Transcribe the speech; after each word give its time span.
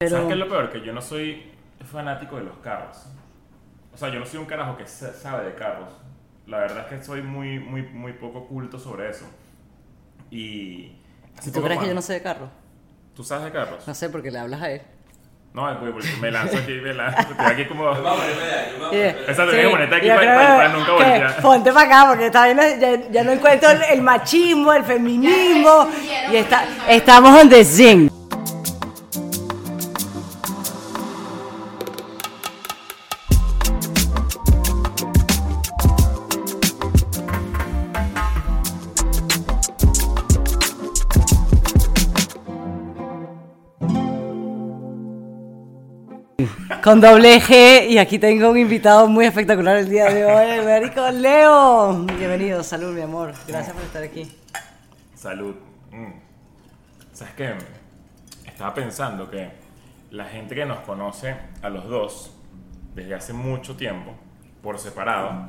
Pero... 0.00 0.12
¿Sabes 0.12 0.26
qué 0.28 0.32
es 0.34 0.38
lo 0.38 0.48
peor? 0.48 0.70
Que 0.70 0.80
yo 0.80 0.92
no 0.92 1.02
soy 1.02 1.42
fanático 1.90 2.36
de 2.36 2.42
los 2.44 2.56
carros. 2.58 2.98
O 3.92 3.96
sea, 3.96 4.10
yo 4.10 4.20
no 4.20 4.26
soy 4.26 4.38
un 4.38 4.46
carajo 4.46 4.76
que 4.76 4.86
sa- 4.86 5.12
sabe 5.12 5.46
de 5.46 5.54
carros. 5.56 5.88
La 6.46 6.58
verdad 6.58 6.86
es 6.88 6.98
que 7.00 7.04
soy 7.04 7.20
muy, 7.20 7.58
muy, 7.58 7.82
muy 7.82 8.12
poco 8.12 8.46
culto 8.46 8.78
sobre 8.78 9.10
eso. 9.10 9.24
Y... 10.30 10.92
hace 11.36 11.50
¿Y 11.50 11.52
tú 11.52 11.60
crees 11.62 11.70
que 11.80 11.86
yo 11.86 11.88
cuando- 11.88 11.94
no 11.94 12.02
sé 12.02 12.12
de 12.12 12.22
carro? 12.22 12.48
¿Tú 13.16 13.24
sabes 13.24 13.46
de 13.46 13.50
carros? 13.50 13.88
No 13.88 13.92
sé, 13.92 14.08
porque 14.08 14.30
le 14.30 14.38
hablas 14.38 14.62
a 14.62 14.70
él. 14.70 14.82
No, 15.52 15.62
güey, 15.80 15.92
porque 15.92 16.08
me 16.20 16.30
lanzo 16.30 16.58
aquí, 16.58 16.74
me 16.74 16.94
lanzo. 16.94 17.18
Estoy 17.32 17.46
aquí 17.46 17.64
como... 17.66 17.92
Yo 17.92 17.94
me 17.94 18.00
voy 18.02 18.08
a 18.10 18.14
poner 18.14 18.36
medalla, 18.36 18.70
yo 18.70 18.78
me 18.78 18.78
voy 18.78 18.86
a 18.86 18.90
poner 18.90 19.10
medalla. 19.16 19.30
Exacto, 19.32 19.50
tienes 19.50 19.66
que 19.66 19.70
ponerte 19.72 19.96
aquí 19.96 20.08
para- 20.10 20.68
nunca 20.68 20.92
voltear. 20.92 21.42
Ponte 21.42 21.72
para 21.72 21.86
acá, 21.86 22.08
porque 22.10 22.26
está 22.26 22.44
bien, 22.44 22.80
ya, 22.80 23.10
ya 23.10 23.24
no 23.24 23.32
encuentro 23.32 23.70
el, 23.70 23.82
el 23.82 24.02
machismo, 24.02 24.72
el 24.74 24.84
feminismo. 24.84 25.88
Y 26.30 26.36
está, 26.36 26.64
estamos 26.88 27.32
on 27.42 27.48
the 27.48 27.64
zinc. 27.64 28.12
Con 46.88 47.02
doble 47.02 47.38
G 47.38 47.86
y 47.90 47.98
aquí 47.98 48.18
tengo 48.18 48.48
un 48.48 48.56
invitado 48.56 49.06
muy 49.08 49.26
espectacular 49.26 49.76
el 49.76 49.90
día 49.90 50.06
de 50.06 50.24
hoy, 50.24 50.64
Mérico 50.64 51.06
Leo. 51.10 52.06
Bienvenido, 52.16 52.62
salud 52.62 52.94
mi 52.94 53.02
amor. 53.02 53.34
Gracias 53.46 53.76
por 53.76 53.84
estar 53.84 54.02
aquí. 54.02 54.34
Salud. 55.14 55.54
Mm. 55.90 56.12
¿Sabes 57.12 57.34
qué? 57.34 57.54
Estaba 58.46 58.72
pensando 58.72 59.30
que 59.30 59.50
la 60.12 60.24
gente 60.24 60.54
que 60.54 60.64
nos 60.64 60.78
conoce 60.78 61.36
a 61.60 61.68
los 61.68 61.86
dos 61.90 62.34
desde 62.94 63.14
hace 63.14 63.34
mucho 63.34 63.76
tiempo, 63.76 64.14
por 64.62 64.78
separado, 64.78 65.46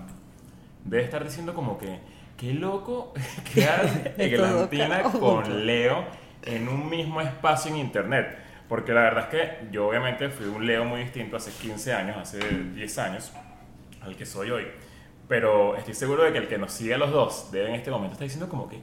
debe 0.83 1.05
estar 1.05 1.23
diciendo 1.23 1.53
como 1.53 1.77
que, 1.77 1.99
qué 2.35 2.53
loco 2.53 3.13
que 3.53 3.63
hace 3.63 4.13
Eglantina 4.17 5.03
con 5.03 5.65
Leo 5.65 6.03
en 6.43 6.67
un 6.67 6.89
mismo 6.89 7.21
espacio 7.21 7.71
en 7.71 7.77
internet. 7.77 8.48
Porque 8.69 8.93
la 8.93 9.01
verdad 9.01 9.23
es 9.23 9.29
que 9.29 9.71
yo 9.71 9.87
obviamente 9.89 10.29
fui 10.29 10.45
un 10.45 10.65
Leo 10.65 10.85
muy 10.85 11.01
distinto 11.01 11.35
hace 11.37 11.51
15 11.51 11.91
años, 11.93 12.15
hace 12.17 12.37
10 12.39 12.97
años, 12.99 13.31
al 14.01 14.15
que 14.15 14.25
soy 14.25 14.51
hoy. 14.51 14.67
Pero 15.27 15.75
estoy 15.75 15.93
seguro 15.95 16.23
de 16.23 16.31
que 16.31 16.37
el 16.37 16.47
que 16.47 16.57
nos 16.57 16.71
sigue 16.71 16.93
a 16.93 16.97
los 16.97 17.11
dos 17.11 17.49
debe 17.51 17.69
en 17.69 17.75
este 17.75 17.89
momento 17.91 18.13
estar 18.13 18.25
diciendo 18.25 18.47
como 18.47 18.69
que, 18.69 18.77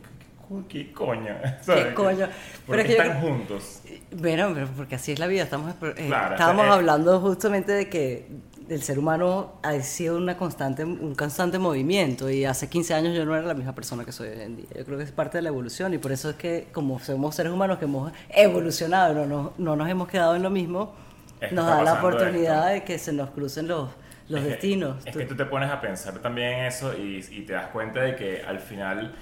¿qué, 0.68 0.86
qué 0.86 0.92
coño? 0.92 1.36
¿Sabes? 1.60 1.94
coño? 1.94 2.28
¿Por 2.66 2.78
es 2.80 2.86
qué 2.86 2.96
yo 2.96 3.02
están 3.02 3.18
creo- 3.20 3.30
juntos? 3.32 3.80
Bueno, 4.12 4.50
pero 4.54 4.66
porque 4.76 4.96
así 4.96 5.12
es 5.12 5.18
la 5.20 5.26
vida. 5.28 5.44
Estamos, 5.44 5.74
eh, 5.82 6.04
Claro, 6.08 6.34
estábamos 6.34 6.66
eh, 6.66 6.70
hablando 6.70 7.20
justamente 7.20 7.72
de 7.72 7.88
que 7.88 8.28
el 8.68 8.82
ser 8.82 8.98
humano 8.98 9.52
ha 9.62 9.72
sido 9.80 10.16
una 10.16 10.36
constante, 10.36 10.84
un 10.84 11.14
constante 11.14 11.58
movimiento 11.58 12.28
y 12.30 12.44
hace 12.44 12.68
15 12.68 12.94
años 12.94 13.14
yo 13.16 13.24
no 13.24 13.36
era 13.36 13.46
la 13.46 13.54
misma 13.54 13.74
persona 13.74 14.04
que 14.04 14.12
soy 14.12 14.28
hoy 14.28 14.40
en 14.40 14.56
día. 14.56 14.66
Yo 14.76 14.84
creo 14.84 14.98
que 14.98 15.04
es 15.04 15.12
parte 15.12 15.38
de 15.38 15.42
la 15.42 15.48
evolución 15.50 15.94
y 15.94 15.98
por 15.98 16.12
eso 16.12 16.30
es 16.30 16.36
que 16.36 16.68
como 16.72 16.98
somos 16.98 17.34
seres 17.34 17.52
humanos 17.52 17.78
que 17.78 17.84
hemos 17.84 18.12
evolucionado, 18.30 19.14
no, 19.14 19.26
nos- 19.26 19.58
no 19.58 19.76
nos 19.76 19.88
hemos 19.88 20.08
quedado 20.08 20.34
en 20.36 20.42
lo 20.42 20.50
mismo, 20.50 20.94
Es 21.40 21.50
que 21.50 21.54
nos 21.54 21.66
da 21.66 21.82
la 21.82 21.94
oportunidad 21.94 22.72
esto. 22.74 22.74
de 22.74 22.84
que 22.84 22.98
se 22.98 23.12
nos 23.12 23.30
crucen 23.30 23.68
los, 23.68 23.90
los 24.28 24.40
Es 24.40 24.46
que- 24.46 24.50
destinos. 24.52 25.06
Es 25.06 25.12
Tú- 25.12 25.18
que 25.20 25.26
tú 25.26 25.36
te 25.36 25.44
pones 25.46 25.70
a 25.70 25.80
pensar 25.80 26.14
también 26.20 26.52
en 26.54 26.64
eso 26.66 26.92
y, 26.96 27.24
y 27.30 27.42
te 27.42 27.52
das 27.52 27.68
cuenta 27.68 28.00
de 28.00 28.16
que 28.16 28.42
al 28.42 28.58
final, 28.58 29.14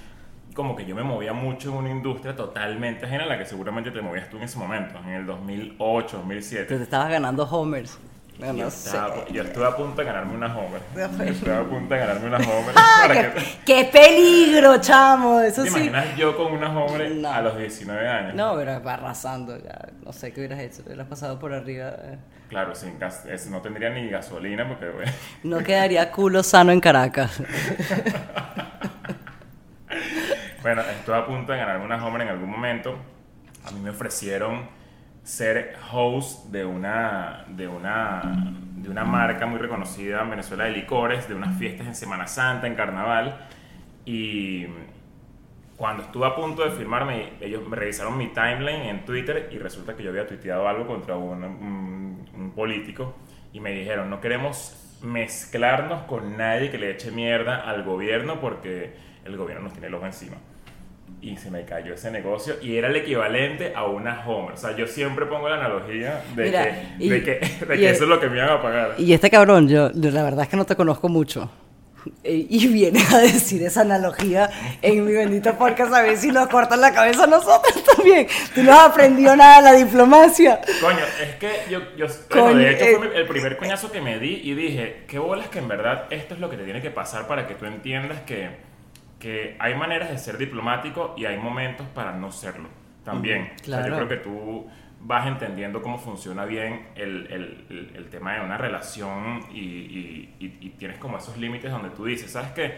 como 0.55 0.75
que 0.77 0.87
yo 0.87 0.95
me 0.95 1.03
movía 1.03 1.33
mucho 1.33 1.69
en 1.71 1.77
una 1.77 1.91
industria 1.91 2.35
totalmente 2.37 3.05
ajena 3.07 3.25
a 3.25 3.27
la 3.27 3.37
que 3.39 3.45
seguramente 3.45 3.91
te 3.91 4.01
movías 4.01 4.31
tú 4.31 4.37
en 4.39 4.45
ese 4.45 4.59
momento, 4.59 4.99
en 5.01 5.11
el 5.11 5.27
2008, 5.27 6.17
2007. 6.19 6.67
que 6.69 6.77
te 6.77 6.83
estabas 6.85 7.11
ganando 7.11 7.45
homers. 7.45 7.99
No, 8.39 8.47
Yo, 8.47 8.65
no 8.65 8.71
sé. 8.71 8.89
estaba- 8.89 9.29
yo 9.29 9.43
estuve 9.45 9.65
a 9.65 9.77
punto 9.77 9.97
de 10.01 10.05
ganarme 10.07 10.35
una 10.35 10.57
Homer. 10.59 10.81
Yo 10.97 11.05
estuve 11.25 11.55
a 11.55 11.63
punto 11.63 11.95
de 11.95 12.01
ganarme 12.01 12.27
una 12.27 12.37
Homer. 12.39 12.75
¡Ah, 12.77 13.05
para 13.07 13.33
qué, 13.35 13.41
que- 13.41 13.59
qué 13.65 13.85
peligro, 13.93 14.81
chamo! 14.81 15.41
Eso 15.41 15.63
¿Te 15.63 15.71
sí. 15.71 15.77
imaginas 15.77 16.17
yo 16.17 16.37
con 16.37 16.53
una 16.53 16.69
Homer 16.77 17.13
No. 17.13 17.33
a 17.33 17.41
los 17.43 17.57
19 17.57 18.09
años? 18.09 18.35
No, 18.35 18.57
pero 18.57 18.73
arrasando 18.89 19.57
ya. 19.57 19.89
No 20.05 20.13
sé 20.13 20.33
qué 20.33 20.41
hubieras 20.41 20.59
hecho. 20.61 20.83
Hubieras 20.85 21.07
pasado 21.07 21.39
por 21.39 21.53
arriba. 21.53 21.91
eh. 22.03 22.19
Claro, 22.49 22.75
sin 22.75 22.99
gas- 22.99 23.25
es- 23.27 23.47
no 23.47 23.63
tendría 23.63 23.91
ni 23.91 24.09
gasolina 24.11 24.67
porque... 24.67 24.89
bueno, 24.91 25.13
No 25.45 25.59
quedaría 25.63 26.11
culo 26.11 26.43
sano 26.43 26.73
en 26.73 26.81
Caracas. 26.81 27.41
Bueno, 30.63 30.83
estuve 30.83 31.17
a 31.17 31.27
punto 31.27 31.53
de 31.53 31.59
ganarme 31.59 31.85
una 31.85 32.05
Homer 32.05 32.23
en 32.23 32.29
algún 32.29 32.51
momento. 32.51 32.97
A 33.67 33.71
mí 33.71 33.81
me 33.81 33.91
ofrecieron 33.91 34.67
ser 35.25 35.77
host 35.93 36.47
de 36.53 36.65
una, 36.65 37.45
de 37.49 37.67
una, 37.67 38.55
de 38.77 38.89
una 38.91 39.05
marca 39.05 39.47
muy 39.47 39.59
reconocida 39.59 40.23
en 40.23 40.31
Venezuela 40.31 40.65
de 40.65 40.73
licores, 40.73 41.29
de 41.29 41.35
unas 41.35 41.59
fiestas 41.59 41.87
en 41.89 41.95
Semana 41.97 42.27
Santa, 42.29 42.67
en 42.69 42.77
Carnaval. 42.77 43.37
Y 44.05 44.67
cuando 45.77 46.05
estuve 46.05 46.27
a 46.27 46.37
punto 46.37 46.63
de 46.65 46.71
firmarme, 46.71 47.33
ellos 47.41 47.67
me 47.69 47.77
revisaron 47.77 48.17
mi 48.17 48.29
timeline 48.29 48.83
en 48.83 49.05
Twitter 49.05 49.49
y 49.53 49.59
resulta 49.59 49.97
que 49.97 50.03
yo 50.05 50.11
había 50.11 50.27
tuiteado 50.27 50.69
algo 50.69 50.87
contra 50.87 51.17
un, 51.17 51.43
un- 51.45 52.29
un 52.37 52.51
político 52.53 53.15
y 53.53 53.61
me 53.61 53.73
dijeron, 53.73 54.11
no 54.11 54.21
queremos 54.21 54.99
mezclarnos 55.03 56.03
con 56.03 56.37
nadie 56.37 56.71
que 56.71 56.79
le 56.79 56.91
eche 56.91 57.11
mierda 57.11 57.69
al 57.69 57.83
gobierno 57.85 58.41
porque 58.41 58.95
el 59.25 59.37
gobierno 59.37 59.65
nos 59.65 59.73
tiene 59.73 59.89
el 59.89 59.95
ojo 59.95 60.07
encima. 60.07 60.37
Y 61.27 61.37
se 61.39 61.51
me 61.51 61.65
cayó 61.65 61.95
ese 61.95 62.11
negocio 62.11 62.57
y 62.61 62.77
era 62.77 62.89
el 62.89 62.97
equivalente 62.97 63.73
a 63.75 63.85
una 63.87 64.23
Homer. 64.29 64.53
O 64.55 64.57
sea, 64.59 64.77
yo 64.77 64.87
siempre 64.87 65.25
pongo 65.25 65.49
la 65.49 65.55
analogía 65.57 66.23
de 66.37 66.45
Mira, 66.45 66.65
que, 66.65 67.05
y- 67.05 67.09
de 67.09 67.23
que, 67.23 67.31
de 67.67 67.77
que 67.79 67.87
es- 67.89 67.93
eso 67.97 68.05
es 68.05 68.11
lo 68.11 68.21
que 68.21 68.29
me 68.29 68.37
iban 68.37 68.51
a 68.51 68.61
pagar. 68.61 68.95
Y 68.99 69.13
este 69.15 69.31
cabrón, 69.31 69.67
yo 69.69 69.91
la 69.95 70.23
verdad 70.23 70.43
es 70.43 70.49
que 70.49 70.57
no 70.59 70.67
te 70.67 70.77
conozco 70.77 71.09
mucho. 71.09 71.51
Eh, 72.23 72.47
Y 72.51 72.67
viene 72.69 73.01
a 73.15 73.19
decir 73.21 73.63
esa 73.63 73.81
analogía 73.81 74.51
en 74.83 75.07
mi 75.07 75.13
bendito 75.15 75.55
podcast 75.57 75.91
a 75.95 76.03
ver 76.03 76.19
si 76.19 76.31
nos 76.31 76.49
cortan 76.49 76.79
la 76.83 76.93
cabeza 76.93 77.25
a 77.25 77.27
nosotros 77.27 77.83
también. 77.97 78.27
Tú 78.55 78.63
no 78.63 78.73
has 78.75 78.91
aprendido 78.91 79.35
nada 79.35 79.63
de 79.63 79.63
la 79.63 79.73
diplomacia. 79.87 80.61
Coño, 80.83 80.99
es 81.23 81.37
que 81.37 81.51
yo, 81.71 81.81
yo 81.97 82.05
Coño, 82.29 82.43
bueno, 82.45 82.59
de 82.59 82.71
hecho 82.73 82.85
eh. 82.85 82.95
fue 82.99 83.17
el 83.19 83.27
primer 83.27 83.57
coñazo 83.57 83.91
que 83.91 84.03
me 84.03 84.19
di 84.19 84.43
y 84.45 84.53
dije, 84.55 85.05
qué 85.09 85.19
bolas 85.19 85.49
que 85.49 85.61
en 85.61 85.69
verdad 85.69 86.05
esto 86.11 86.35
es 86.35 86.41
lo 86.41 86.51
que 86.51 86.59
te 86.59 86.65
tiene 86.65 86.83
que 86.83 86.91
pasar 86.91 87.27
para 87.27 87.47
que 87.47 87.55
tú 87.55 87.65
entiendas 87.65 88.21
que, 88.27 88.51
que 89.25 89.57
hay 89.59 89.75
maneras 89.75 90.11
de 90.11 90.19
ser 90.19 90.37
diplomático 90.37 91.15
y 91.17 91.25
hay 91.25 91.39
momentos 91.39 91.87
para 91.95 92.13
no 92.13 92.31
serlo 92.31 92.69
también. 93.07 93.45
Ujú, 93.45 93.53
O 93.55 93.65
sea, 93.65 93.79
yo 93.79 93.87
claro. 93.87 93.97
creo 94.07 94.09
que 94.09 94.17
tú 94.23 94.67
vas 95.01 95.27
entendiendo 95.27 95.81
cómo 95.81 95.97
funciona 95.97 96.45
bien 96.45 96.89
el, 96.95 97.27
el- 97.31 97.93
el- 97.97 98.09
tema 98.11 98.35
de 98.35 98.41
una 98.43 98.59
relación 98.59 99.41
y, 99.51 99.61
y- 99.61 100.35
y- 100.41 100.59
y 100.61 100.69
tienes 100.79 100.99
como 100.99 101.17
esos 101.17 101.39
límites 101.39 101.71
donde 101.71 101.89
tú 101.89 102.05
dices, 102.05 102.31
¿sabes 102.33 102.51
qué? 102.53 102.75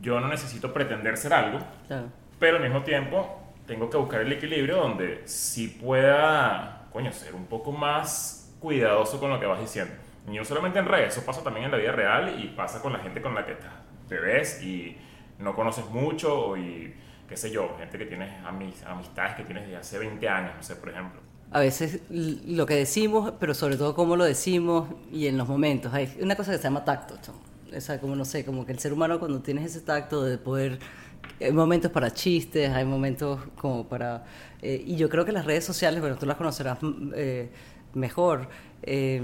Yo 0.00 0.20
no 0.20 0.28
necesito 0.28 0.72
pretender 0.72 1.18
ser 1.18 1.34
algo, 1.34 1.58
Claro. 1.86 2.06
pero 2.38 2.56
al 2.56 2.62
mismo 2.62 2.82
tiempo 2.82 3.52
tengo 3.66 3.90
que 3.90 3.98
buscar 3.98 4.22
el 4.22 4.32
equilibrio 4.32 4.76
donde 4.76 5.20
sí 5.26 5.68
pueda, 5.68 6.86
coño, 6.92 7.12
ser 7.12 7.34
un 7.34 7.44
poco 7.46 7.72
más 7.72 8.56
cuidadoso 8.58 9.20
con 9.20 9.28
lo 9.28 9.38
que 9.38 9.44
vas 9.44 9.60
diciendo. 9.60 9.92
Y 10.26 10.36
no 10.38 10.44
solamente 10.46 10.78
en 10.78 10.86
redes, 10.86 11.14
eso 11.16 11.26
pasa 11.26 11.44
también 11.44 11.66
en 11.66 11.72
la 11.72 11.76
vida 11.76 11.92
real 11.92 12.36
y 12.42 12.48
pasa 12.48 12.80
con 12.80 12.94
la 12.94 13.00
gente 13.00 13.20
con 13.20 13.34
la 13.34 13.44
que 13.44 13.54
te 14.08 14.18
ves 14.18 14.62
y 14.62 14.96
no 15.38 15.54
conoces 15.54 15.86
mucho 15.90 16.56
y 16.56 16.94
qué 17.28 17.36
sé 17.36 17.50
yo, 17.50 17.74
gente 17.78 17.98
que 17.98 18.06
tienes 18.06 18.30
amis- 18.44 18.84
amistades 18.86 19.34
que 19.36 19.44
tienes 19.44 19.64
desde 19.64 19.76
hace 19.78 19.98
20 19.98 20.28
años, 20.28 20.52
no 20.56 20.62
sé, 20.62 20.76
por 20.76 20.90
ejemplo. 20.90 21.20
A 21.50 21.60
veces 21.60 22.00
lo 22.10 22.66
que 22.66 22.74
decimos, 22.74 23.32
pero 23.38 23.54
sobre 23.54 23.76
todo 23.76 23.94
cómo 23.94 24.16
lo 24.16 24.24
decimos 24.24 24.88
y 25.12 25.26
en 25.28 25.38
los 25.38 25.46
momentos. 25.48 25.92
Hay 25.94 26.12
una 26.20 26.34
cosa 26.34 26.50
que 26.52 26.58
se 26.58 26.64
llama 26.64 26.84
tacto. 26.84 27.16
O 27.76 27.80
sea, 27.80 28.00
como 28.00 28.16
no 28.16 28.24
sé, 28.24 28.44
como 28.44 28.66
que 28.66 28.72
el 28.72 28.78
ser 28.78 28.92
humano 28.92 29.18
cuando 29.20 29.40
tienes 29.40 29.64
ese 29.66 29.80
tacto 29.80 30.22
de 30.24 30.38
poder... 30.38 30.78
Hay 31.40 31.52
momentos 31.52 31.90
para 31.90 32.12
chistes, 32.12 32.70
hay 32.70 32.84
momentos 32.84 33.40
como 33.56 33.88
para... 33.88 34.24
eh, 34.62 34.82
y 34.86 34.96
yo 34.96 35.08
creo 35.08 35.24
que 35.24 35.32
las 35.32 35.44
redes 35.44 35.64
sociales, 35.64 36.00
bueno, 36.00 36.16
tú 36.16 36.26
las 36.26 36.36
conocerás 36.36 36.78
mm, 36.82 37.12
eh, 37.14 37.50
mejor. 37.94 38.48
eh, 38.82 39.20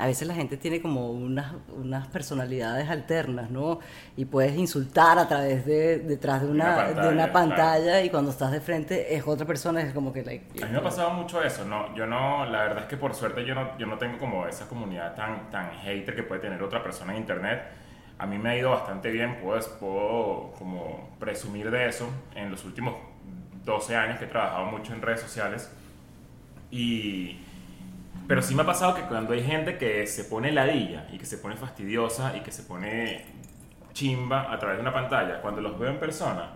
a 0.00 0.06
veces 0.06 0.26
la 0.26 0.34
gente 0.34 0.56
tiene 0.56 0.80
como 0.80 1.10
unas, 1.10 1.52
unas 1.76 2.08
personalidades 2.08 2.88
alternas, 2.88 3.50
¿no? 3.50 3.80
Y 4.16 4.24
puedes 4.24 4.56
insultar 4.56 5.18
a 5.18 5.28
través 5.28 5.66
de, 5.66 5.98
detrás 5.98 6.40
de 6.40 6.48
Una 6.48 6.74
una, 6.74 7.02
de 7.02 7.08
una 7.08 7.30
pantalla, 7.30 7.32
pantalla 7.32 8.02
y 8.02 8.08
cuando 8.08 8.30
estás 8.30 8.50
de 8.50 8.62
frente 8.62 9.14
es 9.14 9.26
otra 9.26 9.46
persona, 9.46 9.82
es 9.82 9.92
como 9.92 10.10
que... 10.10 10.24
like, 10.24 10.62
A 10.64 10.66
mí 10.66 10.72
me 10.72 10.78
ha 10.78 10.82
pasado 10.82 11.10
mucho 11.10 11.42
eso, 11.42 11.66
no, 11.66 11.94
yo 11.94 12.06
no, 12.06 12.46
la 12.46 12.62
verdad 12.62 12.78
es 12.84 12.84
que 12.86 12.96
por 12.96 13.14
suerte 13.14 13.44
yo 13.44 13.54
no, 13.54 13.76
yo 13.76 13.86
no 13.86 13.98
tengo 13.98 14.16
como 14.16 14.46
esa 14.46 14.66
comunidad 14.66 15.14
tan, 15.14 15.50
tan 15.50 15.70
hater 15.80 16.16
que 16.16 16.22
puede 16.22 16.40
tener 16.40 16.62
otra 16.62 16.82
persona 16.82 17.12
en 17.12 17.18
internet. 17.18 17.62
A 18.16 18.24
mí 18.24 18.38
me 18.38 18.50
ha 18.50 18.56
ido 18.56 18.70
bastante 18.70 19.10
bien, 19.10 19.38
puedo, 19.42 19.60
puedo 19.78 20.52
como 20.58 21.10
presumir 21.18 21.70
de 21.70 21.88
eso 21.88 22.08
en 22.34 22.50
los 22.50 22.64
últimos 22.64 22.94
12 23.66 23.96
años 23.96 24.18
que 24.18 24.24
he 24.24 24.28
trabajado 24.28 24.64
mucho 24.64 24.94
en 24.94 25.02
redes 25.02 25.20
sociales. 25.20 25.70
Y, 26.70 27.38
pero 28.26 28.42
sí 28.42 28.54
me 28.54 28.62
ha 28.62 28.66
pasado 28.66 28.94
que 28.94 29.02
cuando 29.02 29.34
hay 29.34 29.42
gente 29.42 29.76
que 29.78 30.06
se 30.06 30.24
pone 30.24 30.52
ladilla 30.52 31.06
y 31.12 31.18
que 31.18 31.26
se 31.26 31.38
pone 31.38 31.56
fastidiosa 31.56 32.36
y 32.36 32.40
que 32.40 32.52
se 32.52 32.62
pone 32.62 33.24
chimba 33.92 34.52
a 34.52 34.58
través 34.58 34.78
de 34.78 34.82
una 34.82 34.92
pantalla, 34.92 35.40
cuando 35.40 35.60
los 35.60 35.78
veo 35.78 35.90
en 35.90 35.98
persona, 35.98 36.50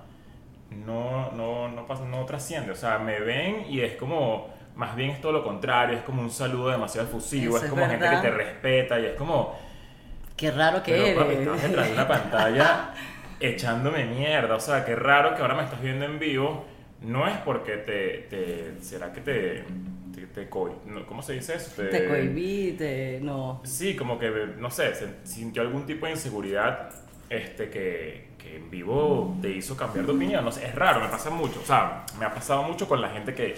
no, 0.70 1.32
no, 1.32 1.68
no, 1.68 1.86
pasa, 1.86 2.04
no 2.04 2.24
trasciende. 2.24 2.72
O 2.72 2.76
sea, 2.76 2.98
me 2.98 3.20
ven 3.20 3.66
y 3.68 3.80
es 3.80 3.96
como, 3.96 4.48
más 4.76 4.94
bien 4.96 5.10
es 5.10 5.20
todo 5.20 5.32
lo 5.32 5.44
contrario, 5.44 5.96
es 5.96 6.04
como 6.04 6.22
un 6.22 6.30
saludo 6.30 6.68
demasiado 6.70 7.06
efusivo, 7.08 7.56
Eso 7.56 7.58
es 7.58 7.64
es 7.64 7.70
como 7.70 7.86
gente 7.88 8.08
que 8.08 8.16
te 8.18 8.30
respeta 8.30 9.00
y 9.00 9.06
es 9.06 9.14
como, 9.14 9.56
Qué 10.36 10.50
raro 10.50 10.82
que 10.82 10.92
pero 10.92 11.14
papi, 11.14 11.34
eres. 11.34 11.40
estás 11.40 11.62
detrás 11.62 11.86
de 11.86 11.92
una 11.92 12.08
pantalla 12.08 12.94
echándome 13.40 14.04
mierda, 14.06 14.56
o 14.56 14.60
sea, 14.60 14.84
qué 14.84 14.96
raro 14.96 15.34
que 15.36 15.42
ahora 15.42 15.54
me 15.54 15.64
estás 15.64 15.80
viendo 15.80 16.04
en 16.04 16.18
vivo, 16.18 16.66
no 17.00 17.28
es 17.28 17.36
porque 17.38 17.76
te, 17.78 18.26
te 18.30 18.80
¿será 18.82 19.12
que 19.12 19.20
te, 19.20 19.64
te, 20.26 20.44
te 20.44 20.48
¿cómo 20.50 21.22
se 21.22 21.34
dice 21.34 21.54
eso? 21.56 21.70
Te 21.82 22.06
cohibí, 22.08 22.72
te... 22.72 23.20
No. 23.20 23.60
Sí, 23.64 23.94
como 23.96 24.18
que, 24.18 24.30
no 24.58 24.70
sé, 24.70 24.94
se- 24.94 25.26
sintió 25.26 25.62
algún 25.62 25.86
tipo 25.86 26.06
de 26.06 26.12
inseguridad 26.12 26.90
este, 27.30 27.70
que, 27.70 28.28
que 28.38 28.56
en 28.56 28.70
vivo 28.70 29.36
te 29.40 29.50
hizo 29.50 29.76
cambiar 29.76 30.06
de 30.06 30.12
opinión. 30.12 30.44
No 30.44 30.52
sé, 30.52 30.66
es 30.66 30.74
raro, 30.74 31.00
me 31.00 31.08
pasa 31.08 31.30
mucho. 31.30 31.60
O 31.60 31.66
sea, 31.66 32.04
me 32.18 32.24
ha 32.26 32.34
pasado 32.34 32.62
mucho 32.62 32.86
con 32.88 33.00
la 33.00 33.10
gente 33.10 33.34
que 33.34 33.54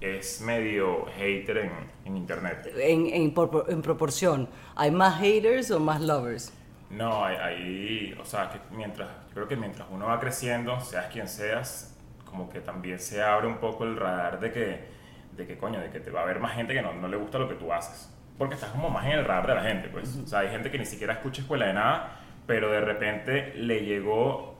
es 0.00 0.40
medio 0.42 1.06
hater 1.16 1.58
en, 1.58 1.70
en 2.04 2.16
internet. 2.16 2.70
En, 2.76 3.06
en, 3.06 3.34
en 3.68 3.82
proporción, 3.82 4.48
¿hay 4.76 4.90
más 4.90 5.18
haters 5.20 5.70
o 5.70 5.80
más 5.80 6.00
lovers? 6.00 6.52
No, 6.90 7.24
hay- 7.24 8.16
o 8.18 8.24
sea, 8.24 8.50
que 8.50 8.58
mientras, 8.74 9.08
yo 9.28 9.34
creo 9.34 9.48
que 9.48 9.56
mientras 9.56 9.88
uno 9.90 10.06
va 10.06 10.18
creciendo, 10.20 10.80
seas 10.80 11.06
quien 11.12 11.28
seas, 11.28 11.94
como 12.24 12.48
que 12.48 12.60
también 12.60 12.98
se 12.98 13.22
abre 13.22 13.46
un 13.46 13.58
poco 13.58 13.84
el 13.84 13.96
radar 13.96 14.38
de 14.40 14.52
que, 14.52 14.97
de 15.38 15.46
que 15.46 15.56
coño, 15.56 15.80
de 15.80 15.88
que 15.88 16.00
te 16.00 16.10
va 16.10 16.20
a 16.20 16.22
haber 16.24 16.40
más 16.40 16.54
gente 16.54 16.74
que 16.74 16.82
no, 16.82 16.92
no 16.92 17.08
le 17.08 17.16
gusta 17.16 17.38
lo 17.38 17.48
que 17.48 17.54
tú 17.54 17.72
haces. 17.72 18.12
Porque 18.36 18.56
estás 18.56 18.70
como 18.70 18.90
más 18.90 19.06
en 19.06 19.12
el 19.12 19.24
radar 19.24 19.46
de 19.46 19.54
la 19.54 19.62
gente, 19.62 19.88
pues. 19.88 20.16
O 20.16 20.26
sea, 20.26 20.40
hay 20.40 20.48
gente 20.48 20.70
que 20.70 20.78
ni 20.78 20.84
siquiera 20.84 21.14
escucha 21.14 21.40
escuela 21.40 21.66
de 21.66 21.72
nada, 21.72 22.20
pero 22.46 22.70
de 22.70 22.80
repente 22.80 23.54
le 23.54 23.84
llegó 23.84 24.58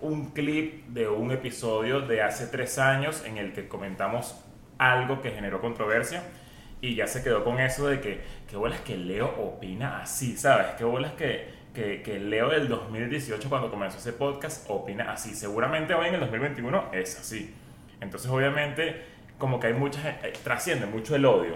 un 0.00 0.30
clip 0.30 0.86
de 0.88 1.08
un 1.08 1.30
episodio 1.30 2.00
de 2.00 2.22
hace 2.22 2.46
tres 2.46 2.78
años 2.78 3.24
en 3.26 3.36
el 3.36 3.52
que 3.52 3.68
comentamos 3.68 4.42
algo 4.78 5.20
que 5.20 5.30
generó 5.30 5.60
controversia 5.60 6.22
y 6.80 6.94
ya 6.94 7.06
se 7.06 7.22
quedó 7.22 7.44
con 7.44 7.60
eso 7.60 7.86
de 7.86 8.00
que, 8.00 8.20
qué 8.48 8.56
bolas 8.56 8.80
que 8.80 8.96
Leo 8.96 9.26
opina 9.38 10.00
así, 10.00 10.36
¿sabes? 10.36 10.68
Qué 10.78 10.84
bolas 10.84 11.12
que, 11.12 11.50
que, 11.74 12.02
que 12.02 12.18
Leo 12.18 12.48
del 12.48 12.68
2018 12.68 13.48
cuando 13.48 13.70
comenzó 13.70 13.98
ese 13.98 14.14
podcast 14.14 14.68
opina 14.70 15.12
así. 15.12 15.34
Seguramente 15.34 15.92
hoy 15.92 16.08
en 16.08 16.14
el 16.14 16.20
2021 16.20 16.90
es 16.92 17.18
así. 17.18 17.54
Entonces 18.00 18.30
obviamente 18.30 19.04
como 19.40 19.58
que 19.58 19.66
hay 19.66 19.74
mucha 19.74 20.00
gente, 20.00 20.28
eh, 20.28 20.32
trasciende 20.44 20.86
mucho 20.86 21.16
el 21.16 21.24
odio, 21.26 21.54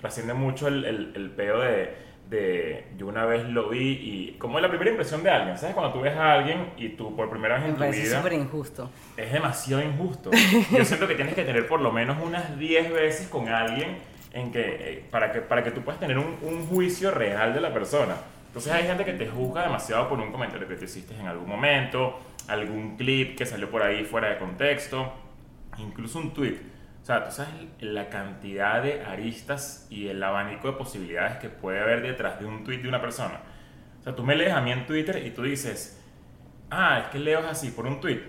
trasciende 0.00 0.32
mucho 0.32 0.68
el, 0.68 0.84
el, 0.86 1.12
el 1.14 1.30
peo 1.30 1.60
de, 1.60 1.94
de, 2.30 2.86
yo 2.96 3.06
una 3.08 3.26
vez 3.26 3.44
lo 3.44 3.68
vi 3.68 3.90
y 3.90 4.36
como 4.38 4.56
es 4.58 4.62
la 4.62 4.68
primera 4.68 4.90
impresión 4.90 5.22
de 5.22 5.28
alguien, 5.30 5.58
¿sabes? 5.58 5.74
Cuando 5.74 5.92
tú 5.92 6.00
ves 6.00 6.16
a 6.16 6.32
alguien 6.32 6.70
y 6.78 6.90
tú 6.90 7.14
por 7.14 7.28
primera 7.28 7.56
vez 7.56 7.64
Me 7.64 7.68
en 7.70 7.74
tu 7.74 7.80
parece 7.80 8.02
vida 8.02 8.16
súper 8.16 8.32
injusto. 8.32 8.90
es 9.18 9.30
demasiado 9.32 9.82
injusto. 9.82 10.30
Yo 10.70 10.84
siento 10.86 11.06
que 11.06 11.14
tienes 11.16 11.34
que 11.34 11.44
tener 11.44 11.66
por 11.66 11.80
lo 11.82 11.92
menos 11.92 12.16
unas 12.22 12.58
10 12.58 12.92
veces 12.92 13.28
con 13.28 13.48
alguien 13.48 13.98
en 14.32 14.50
que, 14.50 14.60
eh, 14.62 15.04
para, 15.10 15.30
que, 15.30 15.40
para 15.42 15.62
que 15.62 15.70
tú 15.70 15.82
puedas 15.82 16.00
tener 16.00 16.16
un, 16.18 16.36
un 16.42 16.66
juicio 16.66 17.10
real 17.10 17.52
de 17.52 17.60
la 17.60 17.72
persona. 17.74 18.14
Entonces 18.46 18.72
hay 18.72 18.84
gente 18.84 19.04
que 19.04 19.12
te 19.14 19.28
juzga 19.28 19.62
demasiado 19.64 20.08
por 20.08 20.18
un 20.20 20.30
comentario 20.32 20.66
que 20.68 20.76
te 20.76 20.84
hiciste 20.84 21.14
en 21.14 21.26
algún 21.26 21.48
momento, 21.48 22.18
algún 22.48 22.96
clip 22.96 23.36
que 23.36 23.44
salió 23.46 23.68
por 23.70 23.82
ahí 23.82 24.04
fuera 24.04 24.28
de 24.30 24.38
contexto, 24.38 25.12
incluso 25.78 26.18
un 26.20 26.32
tweet. 26.32 26.56
O 27.04 27.06
sea, 27.06 27.22
tú 27.22 27.32
sabes 27.32 27.52
la 27.80 28.08
cantidad 28.08 28.82
de 28.82 29.02
aristas 29.02 29.86
y 29.90 30.08
el 30.08 30.22
abanico 30.22 30.68
de 30.68 30.78
posibilidades 30.78 31.36
que 31.36 31.50
puede 31.50 31.78
haber 31.78 32.00
detrás 32.00 32.40
de 32.40 32.46
un 32.46 32.64
tweet 32.64 32.78
de 32.78 32.88
una 32.88 33.02
persona. 33.02 33.40
O 34.00 34.02
sea, 34.02 34.16
tú 34.16 34.22
me 34.22 34.34
lees 34.34 34.54
a 34.54 34.62
mí 34.62 34.72
en 34.72 34.86
Twitter 34.86 35.22
y 35.22 35.30
tú 35.30 35.42
dices, 35.42 36.02
ah, 36.70 37.00
es 37.00 37.08
que 37.08 37.18
Leo 37.18 37.40
así 37.40 37.72
por 37.72 37.84
un 37.84 38.00
tweet. 38.00 38.22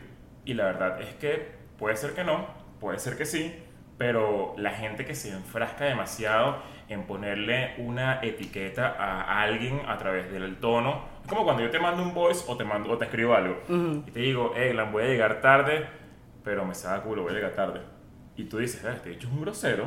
Y 0.43 0.55
la 0.55 0.65
verdad 0.65 1.01
es 1.01 1.13
que 1.13 1.55
puede 1.77 1.95
ser 1.95 2.15
que 2.15 2.25
no, 2.25 2.47
puede 2.81 2.99
ser 2.99 3.15
que 3.15 3.25
sí, 3.25 3.55
pero 3.97 4.55
la 4.57 4.71
gente 4.71 5.05
que 5.05 5.15
se 5.15 5.31
enfrasca 5.31 5.85
demasiado 5.85 6.57
en 6.89 7.03
ponerle 7.03 7.75
una 7.77 8.19
etiqueta 8.23 8.89
a 8.99 9.41
alguien 9.41 9.83
a 9.87 9.97
través 9.97 10.29
del 10.33 10.57
tono, 10.57 11.05
es 11.23 11.29
como 11.29 11.45
cuando 11.45 11.63
yo 11.63 11.71
te 11.71 11.79
mando 11.79 12.03
un 12.03 12.13
voice 12.13 12.43
o 12.45 12.57
te 12.57 12.65
mando 12.65 12.91
o 12.91 12.97
te 12.97 13.05
escribo 13.05 13.35
algo 13.35 13.57
y 14.05 14.11
te 14.11 14.19
digo, 14.19 14.53
Eglan, 14.53 14.91
voy 14.91 15.03
a 15.03 15.07
llegar 15.07 15.39
tarde, 15.39 15.85
pero 16.43 16.65
me 16.65 16.75
saca 16.75 17.03
culo, 17.03 17.23
voy 17.23 17.31
a 17.31 17.35
llegar 17.35 17.53
tarde. 17.53 17.94
Y 18.37 18.45
tú 18.45 18.57
dices, 18.57 18.83
ah, 18.85 18.93
este 18.95 19.09
dicho 19.09 19.27
es 19.27 19.33
un 19.33 19.41
grosero. 19.41 19.85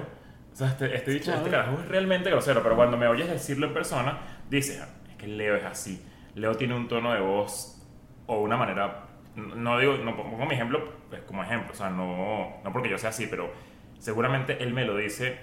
O 0.52 0.56
sea, 0.56 0.68
este, 0.68 0.94
este 0.96 1.10
dicho, 1.12 1.32
este 1.32 1.48
Claro. 1.48 1.66
carajo 1.66 1.82
es 1.82 1.88
realmente 1.88 2.30
grosero, 2.30 2.62
pero 2.62 2.74
cuando 2.76 2.96
me 2.96 3.06
oyes 3.06 3.28
decirlo 3.28 3.66
en 3.68 3.74
persona, 3.74 4.18
dices, 4.50 4.80
"Ah, 4.82 4.88
es 5.10 5.16
que 5.16 5.26
Leo 5.26 5.54
es 5.56 5.64
así. 5.64 6.02
Leo 6.34 6.54
tiene 6.56 6.74
un 6.74 6.88
tono 6.88 7.12
de 7.12 7.20
voz 7.20 7.80
o 8.26 8.40
una 8.40 8.56
manera, 8.56 9.04
no 9.36 9.54
no 9.54 9.78
digo, 9.78 9.96
no 9.98 10.16
pongo 10.16 10.46
mi 10.46 10.54
ejemplo 10.54 10.92
pues, 11.10 11.22
como 11.22 11.42
ejemplo, 11.42 11.72
o 11.72 11.76
sea, 11.76 11.90
no, 11.90 12.56
no 12.64 12.72
porque 12.72 12.88
yo 12.90 12.98
sea 12.98 13.10
así, 13.10 13.26
pero 13.28 13.50
seguramente 13.98 14.62
él 14.62 14.72
me 14.74 14.84
lo 14.84 14.96
dice 14.96 15.38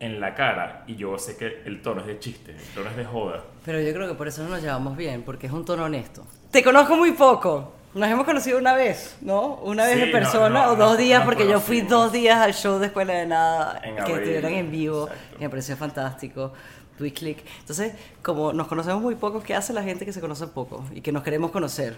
en 0.00 0.20
la 0.20 0.34
cara 0.34 0.84
y 0.86 0.96
yo 0.96 1.16
sé 1.18 1.36
que 1.36 1.62
el 1.64 1.80
tono 1.82 2.00
es 2.02 2.06
de 2.06 2.18
chiste, 2.18 2.52
el 2.52 2.74
tono 2.74 2.90
es 2.90 2.96
de 2.96 3.04
joda. 3.04 3.44
Pero 3.64 3.80
yo 3.80 3.92
creo 3.94 4.08
que 4.08 4.14
por 4.14 4.28
eso 4.28 4.42
no 4.42 4.50
nos 4.50 4.62
llevamos 4.62 4.96
bien, 4.96 5.22
porque 5.22 5.46
es 5.46 5.52
un 5.52 5.64
tono 5.64 5.84
honesto. 5.84 6.26
Te 6.50 6.62
conozco 6.62 6.96
muy 6.96 7.12
poco. 7.12 7.74
Nos 7.96 8.10
hemos 8.10 8.26
conocido 8.26 8.58
una 8.58 8.74
vez, 8.74 9.16
¿no? 9.22 9.54
Una 9.54 9.86
vez 9.86 9.96
Sí, 9.96 10.02
en 10.02 10.10
no, 10.10 10.18
persona 10.18 10.64
no, 10.66 10.72
o 10.72 10.76
dos 10.76 10.90
no, 10.92 10.96
días, 10.98 11.24
porque 11.24 11.48
yo 11.48 11.60
fui 11.60 11.80
dos 11.80 12.12
días 12.12 12.38
al 12.38 12.52
show 12.52 12.78
de 12.78 12.88
Escuela 12.88 13.14
de 13.14 13.24
Nada, 13.24 13.80
En 13.82 13.94
que 13.94 14.02
abril, 14.02 14.16
estuvieron 14.18 14.52
en 14.52 14.70
vivo, 14.70 15.04
exacto. 15.08 15.36
y 15.38 15.42
me 15.42 15.48
pareció 15.48 15.76
fantástico. 15.78 16.52
Tweet 16.98 17.12
click. 17.12 17.38
Entonces, 17.60 17.94
como 18.22 18.52
nos 18.52 18.66
conocemos 18.68 19.00
muy 19.00 19.14
poco, 19.14 19.42
¿qué 19.42 19.54
hace 19.54 19.72
la 19.72 19.82
gente 19.82 20.04
que 20.04 20.12
se 20.12 20.20
conoce 20.20 20.46
poco 20.46 20.84
y 20.94 21.00
que 21.00 21.10
nos 21.10 21.22
queremos 21.22 21.50
conocer? 21.52 21.96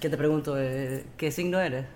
Que 0.00 0.08
te 0.08 0.16
pregunto, 0.16 0.54
eh, 0.56 1.06
¿qué 1.16 1.32
signo 1.32 1.58
eres? 1.60 1.86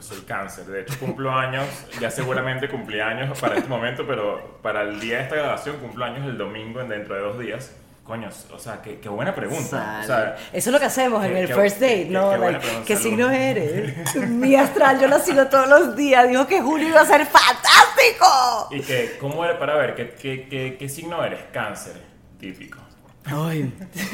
Soy 0.00 0.20
cáncer, 0.20 0.66
de 0.66 0.82
hecho 0.82 0.98
cumplo 1.00 1.32
años, 1.32 1.64
ya 1.98 2.10
seguramente 2.10 2.68
cumplí 2.68 3.00
años 3.00 3.40
para 3.40 3.56
este 3.56 3.68
momento, 3.70 4.06
pero 4.06 4.58
para 4.60 4.82
el 4.82 5.00
día 5.00 5.16
de 5.16 5.22
esta 5.22 5.36
grabación 5.36 5.78
cumplo 5.78 6.04
años 6.04 6.26
el 6.26 6.36
domingo 6.36 6.82
en 6.82 6.90
dentro 6.90 7.14
de 7.14 7.22
dos 7.22 7.38
días. 7.38 7.72
Coño, 8.06 8.28
o 8.54 8.58
sea, 8.58 8.80
qué, 8.82 9.00
qué 9.00 9.08
buena 9.08 9.34
pregunta. 9.34 10.00
O 10.02 10.06
sea. 10.06 10.36
Eso 10.52 10.70
es 10.70 10.72
lo 10.72 10.78
que 10.78 10.84
hacemos 10.86 11.24
en 11.24 11.36
el 11.36 11.48
qué- 11.48 11.54
first 11.54 11.80
date, 11.80 12.04
qué- 12.04 12.10
¿no? 12.10 12.36
Like, 12.36 12.60
¿Qué 12.86 12.96
signo 12.96 13.28
eres? 13.30 14.14
Mi 14.28 14.54
astral, 14.54 15.00
yo 15.00 15.08
la 15.08 15.18
sigo 15.18 15.46
todos 15.48 15.68
los 15.68 15.96
días. 15.96 16.28
Dijo 16.28 16.46
que 16.46 16.60
julio 16.62 16.88
iba 16.88 17.00
a 17.00 17.06
ser 17.06 17.26
fantástico. 17.26 18.68
y 18.70 18.80
que, 18.80 19.16
¿cómo 19.20 19.44
eres? 19.44 19.56
Para 19.56 19.74
ver, 19.74 19.94
¿qué, 19.96 20.10
qué, 20.10 20.46
qué, 20.48 20.76
qué 20.78 20.88
signo 20.88 21.24
eres? 21.24 21.40
Cáncer, 21.52 21.94
típico. 22.38 22.78
Ay. 23.24 23.74